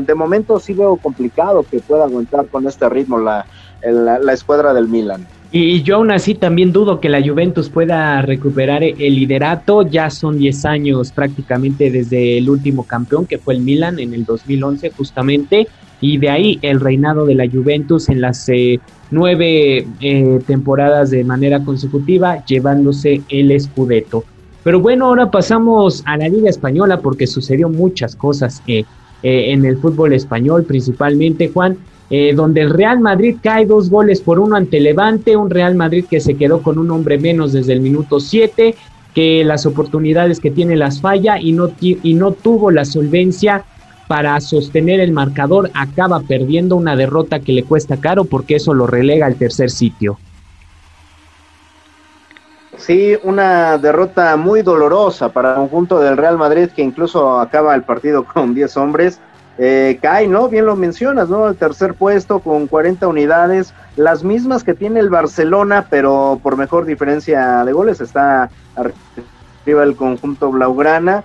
de 0.00 0.14
momento 0.14 0.60
sí 0.60 0.74
veo 0.74 0.96
complicado 0.96 1.64
que 1.68 1.80
pueda 1.80 2.04
aguantar 2.04 2.46
con 2.48 2.66
este 2.66 2.88
ritmo 2.88 3.18
la, 3.18 3.46
la 3.82 4.32
escuadra 4.32 4.74
del 4.74 4.88
Milan. 4.88 5.26
Y 5.56 5.84
yo 5.84 5.98
aún 5.98 6.10
así 6.10 6.34
también 6.34 6.72
dudo 6.72 6.98
que 6.98 7.08
la 7.08 7.22
Juventus 7.24 7.68
pueda 7.68 8.20
recuperar 8.22 8.82
el 8.82 9.14
liderato. 9.14 9.82
Ya 9.82 10.10
son 10.10 10.36
10 10.36 10.64
años 10.64 11.12
prácticamente 11.12 11.92
desde 11.92 12.38
el 12.38 12.50
último 12.50 12.82
campeón, 12.82 13.24
que 13.24 13.38
fue 13.38 13.54
el 13.54 13.60
Milan 13.60 14.00
en 14.00 14.14
el 14.14 14.24
2011 14.24 14.90
justamente. 14.90 15.68
Y 16.00 16.18
de 16.18 16.28
ahí 16.28 16.58
el 16.62 16.80
reinado 16.80 17.24
de 17.24 17.36
la 17.36 17.48
Juventus 17.48 18.08
en 18.08 18.20
las 18.20 18.48
eh, 18.48 18.80
nueve 19.12 19.86
eh, 20.00 20.40
temporadas 20.44 21.12
de 21.12 21.22
manera 21.22 21.62
consecutiva, 21.62 22.44
llevándose 22.44 23.22
el 23.28 23.60
Scudetto. 23.60 24.24
Pero 24.64 24.80
bueno, 24.80 25.06
ahora 25.06 25.30
pasamos 25.30 26.02
a 26.04 26.16
la 26.16 26.28
Liga 26.28 26.50
Española 26.50 26.98
porque 26.98 27.28
sucedió 27.28 27.68
muchas 27.68 28.16
cosas 28.16 28.60
eh, 28.66 28.84
en 29.22 29.64
el 29.64 29.78
fútbol 29.78 30.14
español, 30.14 30.64
principalmente 30.64 31.48
Juan. 31.54 31.78
Eh, 32.10 32.34
donde 32.34 32.60
el 32.60 32.70
Real 32.70 33.00
Madrid 33.00 33.36
cae 33.42 33.64
dos 33.64 33.88
goles 33.88 34.20
por 34.20 34.38
uno 34.38 34.56
ante 34.56 34.78
Levante, 34.78 35.36
un 35.36 35.48
Real 35.50 35.74
Madrid 35.74 36.04
que 36.08 36.20
se 36.20 36.36
quedó 36.36 36.62
con 36.62 36.78
un 36.78 36.90
hombre 36.90 37.18
menos 37.18 37.52
desde 37.52 37.72
el 37.72 37.80
minuto 37.80 38.20
7, 38.20 38.74
que 39.14 39.44
las 39.44 39.64
oportunidades 39.64 40.38
que 40.38 40.50
tiene 40.50 40.76
las 40.76 41.00
falla 41.00 41.40
y 41.40 41.52
no, 41.52 41.70
y 41.80 42.14
no 42.14 42.32
tuvo 42.32 42.70
la 42.70 42.84
solvencia 42.84 43.64
para 44.06 44.38
sostener 44.40 45.00
el 45.00 45.12
marcador, 45.12 45.70
acaba 45.72 46.20
perdiendo 46.20 46.76
una 46.76 46.94
derrota 46.94 47.40
que 47.40 47.52
le 47.52 47.64
cuesta 47.64 47.96
caro 47.96 48.24
porque 48.24 48.56
eso 48.56 48.74
lo 48.74 48.86
relega 48.86 49.26
al 49.26 49.36
tercer 49.36 49.70
sitio. 49.70 50.18
Sí, 52.76 53.16
una 53.22 53.78
derrota 53.78 54.36
muy 54.36 54.62
dolorosa 54.62 55.30
para 55.30 55.50
el 55.50 55.56
conjunto 55.56 56.00
del 56.00 56.16
Real 56.16 56.36
Madrid 56.36 56.68
que 56.68 56.82
incluso 56.82 57.38
acaba 57.40 57.74
el 57.74 57.82
partido 57.82 58.24
con 58.24 58.52
10 58.52 58.76
hombres 58.76 59.20
eh, 59.56 59.98
cae, 60.02 60.26
¿no? 60.26 60.48
Bien 60.48 60.66
lo 60.66 60.74
mencionas, 60.74 61.28
¿no? 61.28 61.48
El 61.48 61.56
tercer 61.56 61.94
puesto 61.94 62.40
con 62.40 62.66
40 62.66 63.06
unidades, 63.06 63.72
las 63.96 64.24
mismas 64.24 64.64
que 64.64 64.74
tiene 64.74 64.98
el 65.00 65.10
Barcelona, 65.10 65.86
pero 65.88 66.40
por 66.42 66.56
mejor 66.56 66.86
diferencia 66.86 67.64
de 67.64 67.72
goles 67.72 68.00
está 68.00 68.50
arriba 68.74 69.84
el 69.84 69.94
conjunto 69.94 70.50
Blaugrana. 70.50 71.22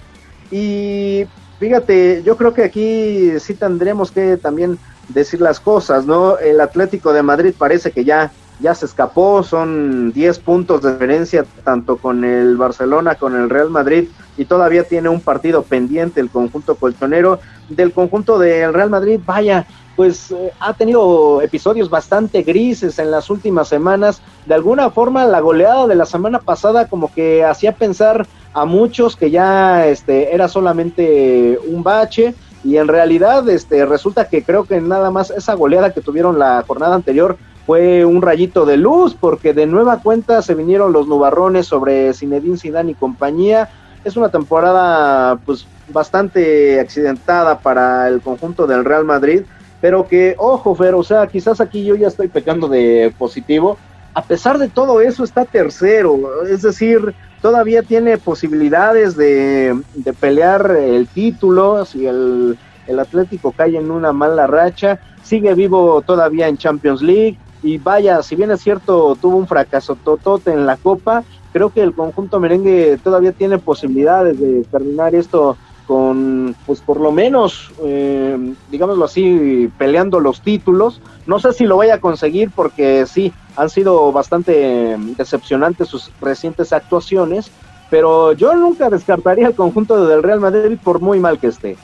Y 0.51 1.25
fíjate, 1.59 2.21
yo 2.23 2.37
creo 2.37 2.53
que 2.53 2.63
aquí 2.63 3.39
sí 3.39 3.55
tendremos 3.55 4.11
que 4.11 4.37
también 4.37 4.77
decir 5.07 5.41
las 5.41 5.59
cosas, 5.59 6.05
¿no? 6.05 6.37
El 6.37 6.61
Atlético 6.61 7.13
de 7.13 7.23
Madrid 7.23 7.53
parece 7.57 7.91
que 7.91 8.05
ya, 8.05 8.31
ya 8.59 8.75
se 8.75 8.85
escapó, 8.85 9.41
son 9.41 10.11
10 10.13 10.39
puntos 10.39 10.83
de 10.83 10.93
diferencia 10.93 11.45
tanto 11.63 11.97
con 11.97 12.23
el 12.23 12.57
Barcelona, 12.57 13.15
con 13.15 13.35
el 13.35 13.49
Real 13.49 13.71
Madrid 13.71 14.07
y 14.39 14.45
todavía 14.45 14.85
tiene 14.85 15.09
un 15.09 15.19
partido 15.19 15.63
pendiente 15.63 16.21
el 16.21 16.29
conjunto 16.29 16.75
colchonero 16.75 17.41
del 17.67 17.91
conjunto 17.91 18.39
del 18.39 18.73
Real 18.73 18.89
Madrid. 18.89 19.19
Vaya, 19.25 19.67
pues 19.97 20.31
eh, 20.31 20.53
ha 20.61 20.71
tenido 20.73 21.41
episodios 21.41 21.89
bastante 21.89 22.41
grises 22.43 22.99
en 22.99 23.11
las 23.11 23.29
últimas 23.29 23.67
semanas. 23.67 24.21
De 24.45 24.53
alguna 24.53 24.91
forma, 24.91 25.25
la 25.25 25.41
goleada 25.41 25.87
de 25.87 25.95
la 25.95 26.05
semana 26.05 26.39
pasada 26.39 26.87
como 26.87 27.13
que 27.13 27.43
hacía 27.43 27.73
pensar 27.73 28.25
a 28.53 28.63
muchos 28.63 29.17
que 29.17 29.29
ya 29.29 29.85
este, 29.87 30.33
era 30.33 30.47
solamente 30.47 31.59
un 31.67 31.83
bache 31.83 32.33
y 32.63 32.77
en 32.77 32.87
realidad 32.87 33.47
este, 33.49 33.85
resulta 33.85 34.29
que 34.29 34.41
creo 34.41 34.63
que 34.63 34.79
nada 34.79 35.11
más 35.11 35.31
esa 35.31 35.53
goleada 35.53 35.93
que 35.93 35.99
tuvieron 35.99 36.39
la 36.39 36.63
jornada 36.65 36.95
anterior 36.95 37.37
fue 37.65 38.03
un 38.03 38.21
rayito 38.21 38.65
de 38.65 38.77
luz 38.77 39.15
porque 39.19 39.53
de 39.53 39.67
nueva 39.67 40.01
cuenta 40.01 40.41
se 40.41 40.55
vinieron 40.55 40.91
los 40.91 41.07
nubarrones 41.07 41.67
sobre 41.67 42.13
Zinedine 42.13 42.57
Zidane 42.57 42.93
y 42.93 42.95
compañía. 42.95 43.69
Es 44.03 44.15
una 44.15 44.29
temporada 44.29 45.37
pues 45.45 45.65
bastante 45.89 46.79
accidentada 46.79 47.59
para 47.59 48.07
el 48.07 48.21
conjunto 48.21 48.67
del 48.67 48.85
Real 48.85 49.05
Madrid, 49.05 49.43
pero 49.81 50.07
que 50.07 50.35
ojo, 50.37 50.75
Fer, 50.75 50.93
o 50.93 51.03
sea, 51.03 51.27
quizás 51.27 51.61
aquí 51.61 51.83
yo 51.83 51.95
ya 51.95 52.07
estoy 52.07 52.27
pecando 52.27 52.67
de 52.67 53.13
positivo. 53.17 53.77
A 54.13 54.23
pesar 54.23 54.57
de 54.57 54.69
todo 54.69 55.01
eso 55.01 55.23
está 55.23 55.45
tercero, 55.45 56.43
es 56.45 56.61
decir, 56.61 57.13
todavía 57.41 57.83
tiene 57.83 58.17
posibilidades 58.17 59.15
de, 59.15 59.79
pelear 60.19 60.71
el 60.71 61.07
título 61.07 61.85
si 61.85 62.05
el, 62.07 62.57
el 62.87 62.99
Atlético 62.99 63.51
cae 63.51 63.77
en 63.77 63.91
una 63.91 64.11
mala 64.11 64.47
racha, 64.47 64.99
sigue 65.23 65.53
vivo 65.53 66.01
todavía 66.01 66.47
en 66.47 66.57
Champions 66.57 67.01
League, 67.01 67.37
y 67.61 67.77
vaya, 67.77 68.23
si 68.23 68.35
bien 68.35 68.51
es 68.51 68.61
cierto, 68.61 69.17
tuvo 69.21 69.37
un 69.37 69.47
fracaso 69.47 69.95
totote 69.95 70.51
en 70.51 70.65
la 70.65 70.77
Copa, 70.77 71.23
creo 71.51 71.69
que 71.69 71.81
el 71.81 71.93
conjunto 71.93 72.39
merengue 72.39 72.97
todavía 73.03 73.31
tiene 73.31 73.57
posibilidades 73.57 74.39
de 74.39 74.63
terminar 74.71 75.15
esto 75.15 75.57
con, 75.87 76.55
pues 76.67 76.81
por 76.81 76.99
lo 76.99 77.11
menos, 77.11 77.71
eh, 77.83 78.37
digámoslo 78.69 79.05
así, 79.05 79.71
peleando 79.77 80.19
los 80.19 80.41
títulos. 80.41 81.01
No 81.25 81.39
sé 81.39 81.51
si 81.51 81.65
lo 81.65 81.77
vaya 81.77 81.95
a 81.95 81.99
conseguir 81.99 82.51
porque 82.51 83.05
sí, 83.07 83.33
han 83.55 83.71
sido 83.71 84.11
bastante 84.11 84.95
decepcionantes 85.17 85.87
sus 85.87 86.11
recientes 86.21 86.73
actuaciones, 86.73 87.51
pero 87.89 88.33
yo 88.33 88.53
nunca 88.53 88.89
descartaría 88.91 89.47
el 89.47 89.55
conjunto 89.55 90.05
del 90.05 90.21
Real 90.21 90.39
Madrid 90.39 90.77
por 90.83 91.01
muy 91.01 91.19
mal 91.19 91.39
que 91.39 91.47
esté. 91.47 91.75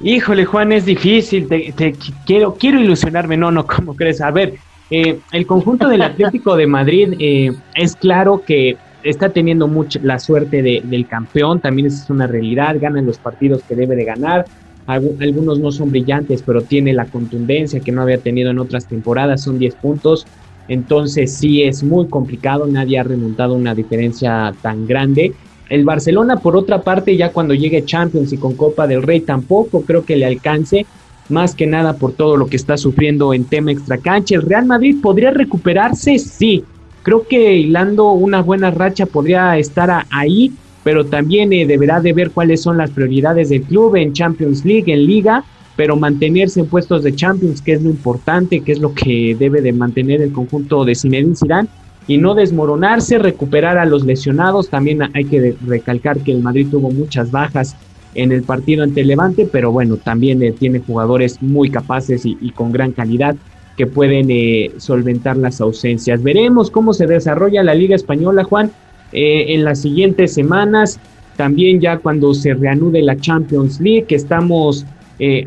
Híjole, 0.00 0.44
Juan, 0.44 0.72
es 0.72 0.86
difícil. 0.86 1.46
Te, 1.46 1.94
quiero, 2.26 2.54
quiero 2.54 2.80
ilusionarme. 2.80 3.36
No, 3.36 3.50
no, 3.50 3.66
¿cómo 3.66 3.94
crees? 3.94 4.20
A 4.20 4.30
ver, 4.30 4.54
eh, 4.90 5.20
el 5.32 5.46
conjunto 5.46 5.88
del 5.88 6.02
Atlético 6.02 6.56
de 6.56 6.66
Madrid 6.66 7.14
eh, 7.18 7.52
es 7.74 7.96
claro 7.96 8.42
que 8.46 8.76
está 9.02 9.28
teniendo 9.30 9.68
mucha 9.68 10.00
la 10.02 10.18
suerte 10.18 10.62
del 10.62 11.06
campeón. 11.06 11.60
También 11.60 11.86
es 11.86 12.08
una 12.10 12.26
realidad. 12.26 12.76
Gana 12.80 13.02
los 13.02 13.18
partidos 13.18 13.62
que 13.62 13.74
debe 13.74 13.96
de 13.96 14.04
ganar. 14.04 14.46
Algunos 14.86 15.58
no 15.58 15.72
son 15.72 15.90
brillantes, 15.90 16.42
pero 16.42 16.62
tiene 16.62 16.92
la 16.92 17.06
contundencia 17.06 17.80
que 17.80 17.92
no 17.92 18.02
había 18.02 18.18
tenido 18.18 18.50
en 18.50 18.58
otras 18.58 18.86
temporadas. 18.86 19.42
Son 19.42 19.58
10 19.58 19.74
puntos. 19.76 20.26
Entonces 20.68 21.34
sí 21.34 21.62
es 21.62 21.82
muy 21.82 22.08
complicado. 22.08 22.66
Nadie 22.66 22.98
ha 22.98 23.04
remontado 23.04 23.54
una 23.54 23.74
diferencia 23.74 24.54
tan 24.62 24.86
grande. 24.86 25.34
El 25.68 25.84
Barcelona, 25.84 26.36
por 26.36 26.56
otra 26.56 26.82
parte, 26.82 27.16
ya 27.16 27.32
cuando 27.32 27.54
llegue 27.54 27.84
Champions 27.84 28.32
y 28.32 28.36
con 28.36 28.54
Copa 28.54 28.86
del 28.86 29.02
Rey, 29.02 29.20
tampoco 29.20 29.82
creo 29.82 30.04
que 30.04 30.16
le 30.16 30.26
alcance, 30.26 30.84
más 31.28 31.54
que 31.54 31.66
nada 31.66 31.94
por 31.94 32.12
todo 32.12 32.36
lo 32.36 32.46
que 32.46 32.56
está 32.56 32.76
sufriendo 32.76 33.32
en 33.34 33.44
tema 33.44 33.72
extracancha. 33.72 34.34
¿El 34.36 34.42
Real 34.42 34.66
Madrid 34.66 34.96
podría 35.02 35.30
recuperarse? 35.30 36.18
Sí. 36.18 36.64
Creo 37.02 37.26
que 37.26 37.56
hilando 37.56 38.12
una 38.12 38.40
buena 38.40 38.70
racha 38.70 39.06
podría 39.06 39.58
estar 39.58 40.06
ahí, 40.10 40.52
pero 40.82 41.04
también 41.04 41.52
eh, 41.52 41.66
deberá 41.66 42.00
de 42.00 42.12
ver 42.12 42.30
cuáles 42.30 42.62
son 42.62 42.78
las 42.78 42.90
prioridades 42.90 43.50
del 43.50 43.62
club 43.62 43.96
en 43.96 44.12
Champions 44.12 44.64
League, 44.64 44.92
en 44.92 45.04
Liga, 45.06 45.44
pero 45.76 45.96
mantenerse 45.96 46.60
en 46.60 46.66
puestos 46.66 47.02
de 47.02 47.14
Champions, 47.14 47.60
que 47.60 47.72
es 47.72 47.82
lo 47.82 47.90
importante, 47.90 48.60
que 48.60 48.72
es 48.72 48.78
lo 48.78 48.94
que 48.94 49.36
debe 49.38 49.60
de 49.60 49.72
mantener 49.72 50.22
el 50.22 50.32
conjunto 50.32 50.84
de 50.84 50.94
Zinedine 50.94 51.36
Zidane 51.36 51.68
y 52.06 52.18
no 52.18 52.34
desmoronarse, 52.34 53.18
recuperar 53.18 53.78
a 53.78 53.84
los 53.84 54.04
lesionados. 54.04 54.68
También 54.68 55.00
hay 55.14 55.24
que 55.24 55.56
recalcar 55.66 56.18
que 56.20 56.32
el 56.32 56.42
Madrid 56.42 56.68
tuvo 56.70 56.90
muchas 56.90 57.30
bajas 57.30 57.76
en 58.14 58.32
el 58.32 58.42
partido 58.42 58.84
ante 58.84 59.04
Levante, 59.04 59.48
pero 59.50 59.72
bueno, 59.72 59.96
también 59.96 60.42
eh, 60.42 60.52
tiene 60.52 60.80
jugadores 60.80 61.42
muy 61.42 61.70
capaces 61.70 62.24
y, 62.24 62.50
con 62.50 62.72
gran 62.72 62.92
calidad 62.92 63.36
que 63.76 63.86
pueden 63.86 64.30
eh, 64.30 64.72
solventar 64.76 65.36
las 65.36 65.60
ausencias. 65.60 66.22
Veremos 66.22 66.70
cómo 66.70 66.92
se 66.92 67.06
desarrolla 67.06 67.62
la 67.62 67.74
Liga 67.74 67.96
Española, 67.96 68.44
Juan, 68.44 68.70
eh, 69.12 69.46
en 69.48 69.64
las 69.64 69.80
siguientes 69.80 70.32
semanas. 70.32 71.00
También 71.36 71.80
ya 71.80 71.98
cuando 71.98 72.32
se 72.34 72.54
reanude 72.54 73.02
la 73.02 73.16
Champions 73.16 73.80
League, 73.80 74.04
que 74.04 74.14
estamos 74.14 74.86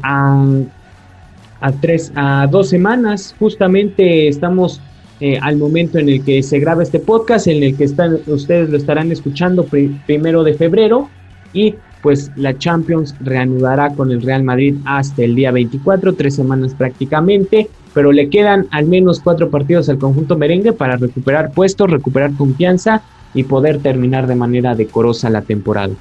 a, 0.04 0.46
a, 1.62 1.72
tres, 1.74 2.12
a 2.16 2.48
dos 2.52 2.70
semanas, 2.70 3.34
justamente 3.40 4.28
estamos 4.28 4.82
eh, 5.20 5.40
al 5.42 5.58
momento 5.58 5.98
en 5.98 6.10
el 6.10 6.24
que 6.24 6.44
se 6.44 6.60
graba 6.60 6.84
este 6.84 7.00
podcast, 7.00 7.48
en 7.48 7.64
el 7.64 7.76
que 7.76 7.86
están, 7.86 8.20
ustedes 8.28 8.70
lo 8.70 8.78
estarán 8.78 9.12
escuchando 9.12 9.66
primero 10.06 10.44
de 10.44 10.54
febrero 10.54 11.10
y 11.54 11.76
pues 12.02 12.32
la 12.36 12.58
Champions 12.58 13.16
reanudará 13.20 13.94
con 13.94 14.12
el 14.12 14.22
Real 14.22 14.44
Madrid 14.44 14.76
hasta 14.86 15.24
el 15.24 15.36
día 15.36 15.52
24, 15.52 16.14
tres 16.14 16.36
semanas 16.36 16.74
prácticamente, 16.74 17.70
pero 17.94 18.12
le 18.12 18.30
quedan 18.30 18.68
al 18.72 18.86
menos 18.86 19.20
cuatro 19.20 19.50
partidos 19.50 19.90
al 19.90 19.98
conjunto 19.98 20.38
merengue 20.38 20.74
para 20.74 20.98
recuperar 20.98 21.52
puestos, 21.52 21.90
recuperar 21.90 22.32
confianza 22.38 23.02
y 23.34 23.44
poder 23.44 23.80
terminar 23.80 24.28
de 24.28 24.36
manera 24.36 24.76
decorosa 24.76 25.30
la 25.30 25.42
temporada. 25.42 25.94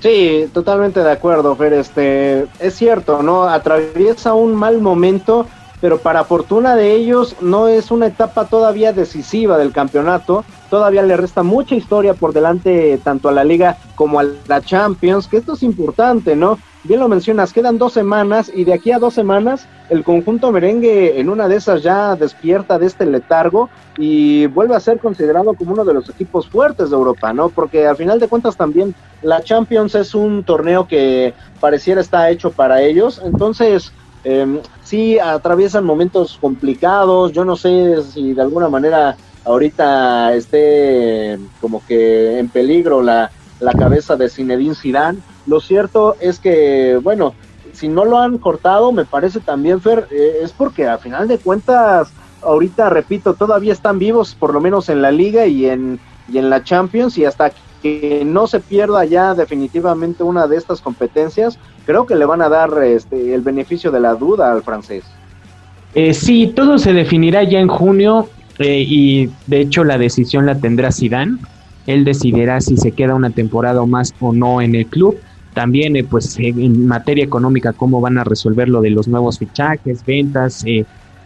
Sí, 0.00 0.48
totalmente 0.52 1.00
de 1.00 1.12
acuerdo, 1.12 1.54
Fer. 1.54 1.74
Este, 1.74 2.46
es 2.58 2.74
cierto, 2.74 3.22
¿no? 3.22 3.44
Atraviesa 3.44 4.34
un 4.34 4.54
mal 4.54 4.80
momento 4.80 5.46
pero 5.82 5.98
para 5.98 6.22
fortuna 6.22 6.76
de 6.76 6.94
ellos 6.94 7.34
no 7.40 7.66
es 7.66 7.90
una 7.90 8.06
etapa 8.06 8.46
todavía 8.46 8.92
decisiva 8.92 9.58
del 9.58 9.72
campeonato, 9.72 10.44
todavía 10.72 11.02
le 11.02 11.18
resta 11.18 11.42
mucha 11.42 11.74
historia 11.74 12.14
por 12.14 12.32
delante 12.32 12.98
tanto 13.04 13.28
a 13.28 13.32
la 13.32 13.44
liga 13.44 13.76
como 13.94 14.18
a 14.18 14.24
la 14.48 14.62
Champions, 14.62 15.28
que 15.28 15.36
esto 15.36 15.52
es 15.52 15.62
importante, 15.62 16.34
¿no? 16.34 16.58
Bien 16.84 16.98
lo 16.98 17.10
mencionas, 17.10 17.52
quedan 17.52 17.76
dos 17.76 17.92
semanas 17.92 18.50
y 18.54 18.64
de 18.64 18.72
aquí 18.72 18.90
a 18.90 18.98
dos 18.98 19.12
semanas 19.12 19.68
el 19.90 20.02
conjunto 20.02 20.50
merengue 20.50 21.20
en 21.20 21.28
una 21.28 21.46
de 21.46 21.56
esas 21.56 21.82
ya 21.82 22.16
despierta 22.16 22.78
de 22.78 22.86
este 22.86 23.04
letargo 23.04 23.68
y 23.98 24.46
vuelve 24.46 24.74
a 24.74 24.80
ser 24.80 24.98
considerado 24.98 25.52
como 25.52 25.74
uno 25.74 25.84
de 25.84 25.92
los 25.92 26.08
equipos 26.08 26.48
fuertes 26.48 26.88
de 26.88 26.96
Europa, 26.96 27.34
¿no? 27.34 27.50
Porque 27.50 27.86
al 27.86 27.96
final 27.98 28.18
de 28.18 28.28
cuentas 28.28 28.56
también 28.56 28.94
la 29.20 29.42
Champions 29.42 29.94
es 29.94 30.14
un 30.14 30.42
torneo 30.42 30.88
que 30.88 31.34
pareciera 31.60 32.00
está 32.00 32.30
hecho 32.30 32.50
para 32.50 32.80
ellos, 32.80 33.20
entonces 33.22 33.92
eh, 34.24 34.62
sí 34.82 35.18
atraviesan 35.18 35.84
momentos 35.84 36.38
complicados, 36.40 37.32
yo 37.32 37.44
no 37.44 37.56
sé 37.56 38.02
si 38.04 38.32
de 38.32 38.40
alguna 38.40 38.70
manera 38.70 39.18
ahorita 39.44 40.34
esté 40.34 41.38
como 41.60 41.84
que 41.86 42.38
en 42.38 42.48
peligro 42.48 43.02
la, 43.02 43.30
cabeza 43.78 44.16
de 44.16 44.28
Zinedine 44.28 44.74
Zidane. 44.74 45.20
Lo 45.46 45.60
cierto 45.60 46.16
es 46.20 46.38
que, 46.38 46.98
bueno, 47.02 47.34
si 47.72 47.88
no 47.88 48.04
lo 48.04 48.18
han 48.18 48.38
cortado, 48.38 48.92
me 48.92 49.04
parece 49.04 49.40
también, 49.40 49.80
Fer, 49.80 50.08
eh, 50.10 50.38
es 50.42 50.52
porque 50.52 50.88
a 50.88 50.98
final 50.98 51.28
de 51.28 51.38
cuentas, 51.38 52.12
ahorita, 52.42 52.90
repito, 52.90 53.34
todavía 53.34 53.72
están 53.72 53.98
vivos, 53.98 54.34
por 54.34 54.52
lo 54.52 54.60
menos 54.60 54.88
en 54.88 55.00
la 55.00 55.10
liga 55.10 55.46
y 55.46 55.66
en, 55.66 56.00
y 56.28 56.38
en 56.38 56.50
la 56.50 56.64
Champions, 56.64 57.16
y 57.18 57.24
hasta 57.24 57.52
que 57.82 58.22
no 58.24 58.46
se 58.46 58.60
pierda 58.60 59.04
ya 59.04 59.34
definitivamente 59.34 60.22
una 60.22 60.46
de 60.46 60.56
estas 60.56 60.80
competencias, 60.80 61.58
creo 61.84 62.06
que 62.06 62.14
le 62.14 62.24
van 62.24 62.42
a 62.42 62.48
dar 62.48 62.82
este, 62.82 63.34
el 63.34 63.40
beneficio 63.40 63.90
de 63.90 64.00
la 64.00 64.14
duda 64.14 64.52
al 64.52 64.62
francés. 64.62 65.04
Eh, 65.94 66.14
sí, 66.14 66.46
todo 66.54 66.78
se 66.78 66.92
definirá 66.92 67.42
ya 67.42 67.58
en 67.58 67.68
junio 67.68 68.28
eh, 68.58 68.84
y 68.86 69.30
de 69.46 69.60
hecho 69.60 69.84
la 69.84 69.98
decisión 69.98 70.46
la 70.46 70.56
tendrá 70.56 70.92
Zidane. 70.92 71.38
Él 71.86 72.04
decidirá 72.04 72.60
si 72.60 72.76
se 72.76 72.92
queda 72.92 73.14
una 73.14 73.30
temporada 73.30 73.84
más 73.86 74.14
o 74.20 74.32
no 74.32 74.60
en 74.60 74.74
el 74.74 74.86
club. 74.86 75.18
También, 75.54 75.96
eh, 75.96 76.04
pues, 76.04 76.38
en 76.38 76.86
materia 76.86 77.24
económica, 77.24 77.72
cómo 77.72 78.00
van 78.00 78.18
a 78.18 78.24
resolver 78.24 78.68
lo 78.68 78.80
de 78.80 78.90
los 78.90 79.08
nuevos 79.08 79.38
fichajes, 79.38 80.04
ventas 80.04 80.64
eh, 80.64 80.84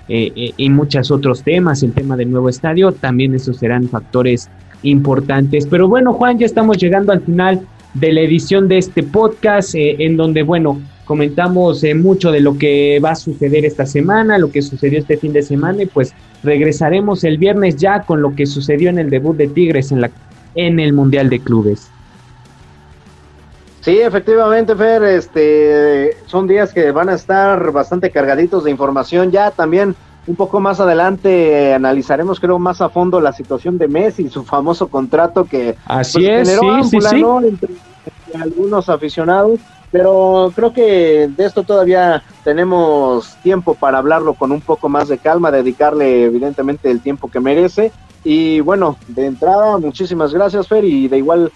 y 0.09 0.71
muchos 0.71 1.11
otros 1.11 1.43
temas, 1.43 1.83
el 1.83 1.93
tema 1.93 2.17
del 2.17 2.31
nuevo 2.31 2.49
estadio. 2.49 2.93
También 2.93 3.35
esos 3.35 3.59
serán 3.59 3.89
factores 3.89 4.49
importantes. 4.83 5.67
Pero 5.67 5.89
bueno, 5.89 6.12
Juan, 6.12 6.39
ya 6.39 6.47
estamos 6.47 6.79
llegando 6.79 7.12
al 7.12 7.21
final 7.21 7.67
de 7.95 8.12
la 8.12 8.21
edición 8.21 8.69
de 8.69 8.79
este 8.79 9.03
podcast, 9.03 9.75
eh, 9.75 9.97
en 10.01 10.17
donde, 10.17 10.43
bueno, 10.43 10.81
comentamos 11.07 11.83
eh, 11.85 11.95
mucho 11.95 12.31
de 12.31 12.40
lo 12.40 12.59
que 12.59 13.01
va 13.03 13.12
a 13.12 13.14
suceder 13.14 13.64
esta 13.64 13.87
semana, 13.87 14.37
lo 14.37 14.51
que 14.51 14.61
sucedió 14.61 14.99
este 14.99 15.16
fin 15.16 15.33
de 15.33 15.42
semana, 15.42 15.85
y 15.85 15.87
pues 15.87 16.12
regresaremos 16.42 17.25
el 17.25 17.38
viernes 17.38 17.77
ya 17.77 18.03
con 18.03 18.21
lo 18.21 18.35
que 18.35 18.45
sucedió 18.45 18.90
en 18.90 18.99
el 18.99 19.09
debut 19.09 19.37
de 19.37 19.47
Tigres 19.47 19.92
en, 19.92 20.03
la, 20.03 20.11
en 20.55 20.79
el 20.81 20.92
Mundial 20.92 21.31
de 21.31 21.40
Clubes. 21.40 21.88
Sí, 23.81 24.01
efectivamente, 24.01 24.75
Fer, 24.75 25.05
este, 25.05 26.16
son 26.27 26.49
días 26.49 26.73
que 26.73 26.90
van 26.90 27.09
a 27.09 27.14
estar 27.14 27.71
bastante 27.71 28.11
cargaditos 28.11 28.64
de 28.64 28.73
información. 28.73 29.31
Ya 29.31 29.53
también 29.53 29.95
un 30.27 30.35
poco 30.35 30.59
más 30.59 30.81
adelante 30.81 31.73
analizaremos, 31.73 32.40
creo, 32.40 32.59
más 32.59 32.81
a 32.81 32.88
fondo 32.88 33.21
la 33.21 33.33
situación 33.33 33.79
de 33.79 33.87
Messi 33.87 34.25
y 34.25 34.29
su 34.29 34.42
famoso 34.42 34.88
contrato 34.88 35.45
que 35.45 35.77
Así 35.87 36.19
pues, 36.19 36.49
es, 36.49 36.59
sí, 36.90 37.01
sí, 37.01 37.25
Entre, 37.45 37.75
algunos 38.35 38.88
aficionados. 38.88 39.61
Pero 39.97 40.53
creo 40.55 40.75
que 40.75 41.27
de 41.35 41.47
esto 41.47 41.63
todavía 41.63 42.23
tenemos 42.45 43.35
tiempo 43.43 43.75
para 43.75 43.97
hablarlo 43.97 44.35
con 44.35 44.53
un 44.53 44.61
poco 44.61 44.91
más 44.91 45.09
de 45.09 45.17
calma, 45.17 45.51
dedicarle 45.51 46.25
evidentemente 46.25 46.91
el 46.91 47.01
tiempo 47.01 47.31
que 47.31 47.41
merece. 47.41 47.93
Y 48.23 48.61
bueno, 48.61 48.99
de 49.09 49.25
entrada, 49.25 49.79
muchísimas 49.79 50.35
gracias, 50.35 50.69
Fer, 50.69 50.85
y 50.85 51.09
de 51.09 51.17
igual, 51.17 51.51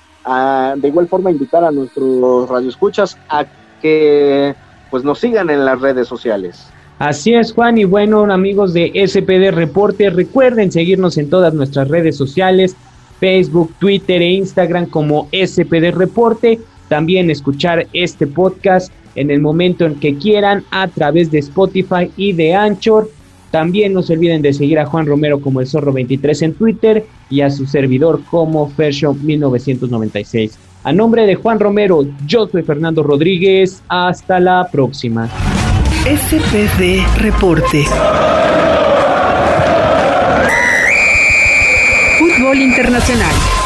de 0.77 0.89
igual 0.89 1.07
forma 1.07 1.31
invitar 1.31 1.65
a 1.65 1.71
nuestros 1.71 2.49
radioescuchas 2.49 3.19
a 3.29 3.45
que 3.83 4.55
pues 4.91 5.05
nos 5.05 5.19
sigan 5.19 5.51
en 5.51 5.67
las 5.67 5.79
redes 5.79 6.09
sociales. 6.09 6.67
Así 6.99 7.35
es, 7.35 7.53
Juan, 7.53 7.77
y 7.77 7.85
bueno, 7.85 8.23
amigos 8.33 8.73
de 8.73 8.91
SPD 9.07 9.55
Reporte, 9.55 10.09
recuerden 10.09 10.73
seguirnos 10.73 11.19
en 11.19 11.29
todas 11.29 11.53
nuestras 11.53 11.89
redes 11.89 12.17
sociales, 12.17 12.75
Facebook, 13.19 13.75
Twitter 13.79 14.23
e 14.23 14.31
Instagram 14.31 14.87
como 14.87 15.29
SPD 15.31 15.91
Reporte. 15.93 16.59
También 16.91 17.31
escuchar 17.31 17.87
este 17.93 18.27
podcast 18.27 18.93
en 19.15 19.31
el 19.31 19.41
momento 19.41 19.87
en 19.87 19.95
que 19.95 20.17
quieran 20.17 20.65
a 20.73 20.89
través 20.89 21.31
de 21.31 21.39
Spotify 21.39 22.11
y 22.17 22.33
de 22.33 22.57
Anchor. 22.57 23.09
También 23.53 23.93
no 23.93 24.03
se 24.03 24.15
olviden 24.15 24.43
de 24.43 24.53
seguir 24.53 24.81
a 24.81 24.87
Juan 24.87 25.07
Romero 25.07 25.41
como 25.41 25.61
el 25.61 25.69
Zorro23 25.69 26.43
en 26.43 26.55
Twitter 26.55 27.07
y 27.31 27.43
a 27.43 27.51
su 27.51 27.65
servidor 27.67 28.23
como 28.29 28.69
Fershow 28.71 29.15
1996. 29.15 30.59
A 30.83 30.93
nombre 30.93 31.27
de 31.27 31.37
Juan 31.37 31.61
Romero, 31.61 32.05
yo 32.27 32.49
soy 32.49 32.63
Fernando 32.65 33.05
Rodríguez. 33.05 33.85
Hasta 33.89 34.41
la 34.41 34.69
próxima. 34.73 35.29
SPD 36.05 37.07
Reporte. 37.19 37.85
Fútbol 42.19 42.59
Internacional. 42.59 43.60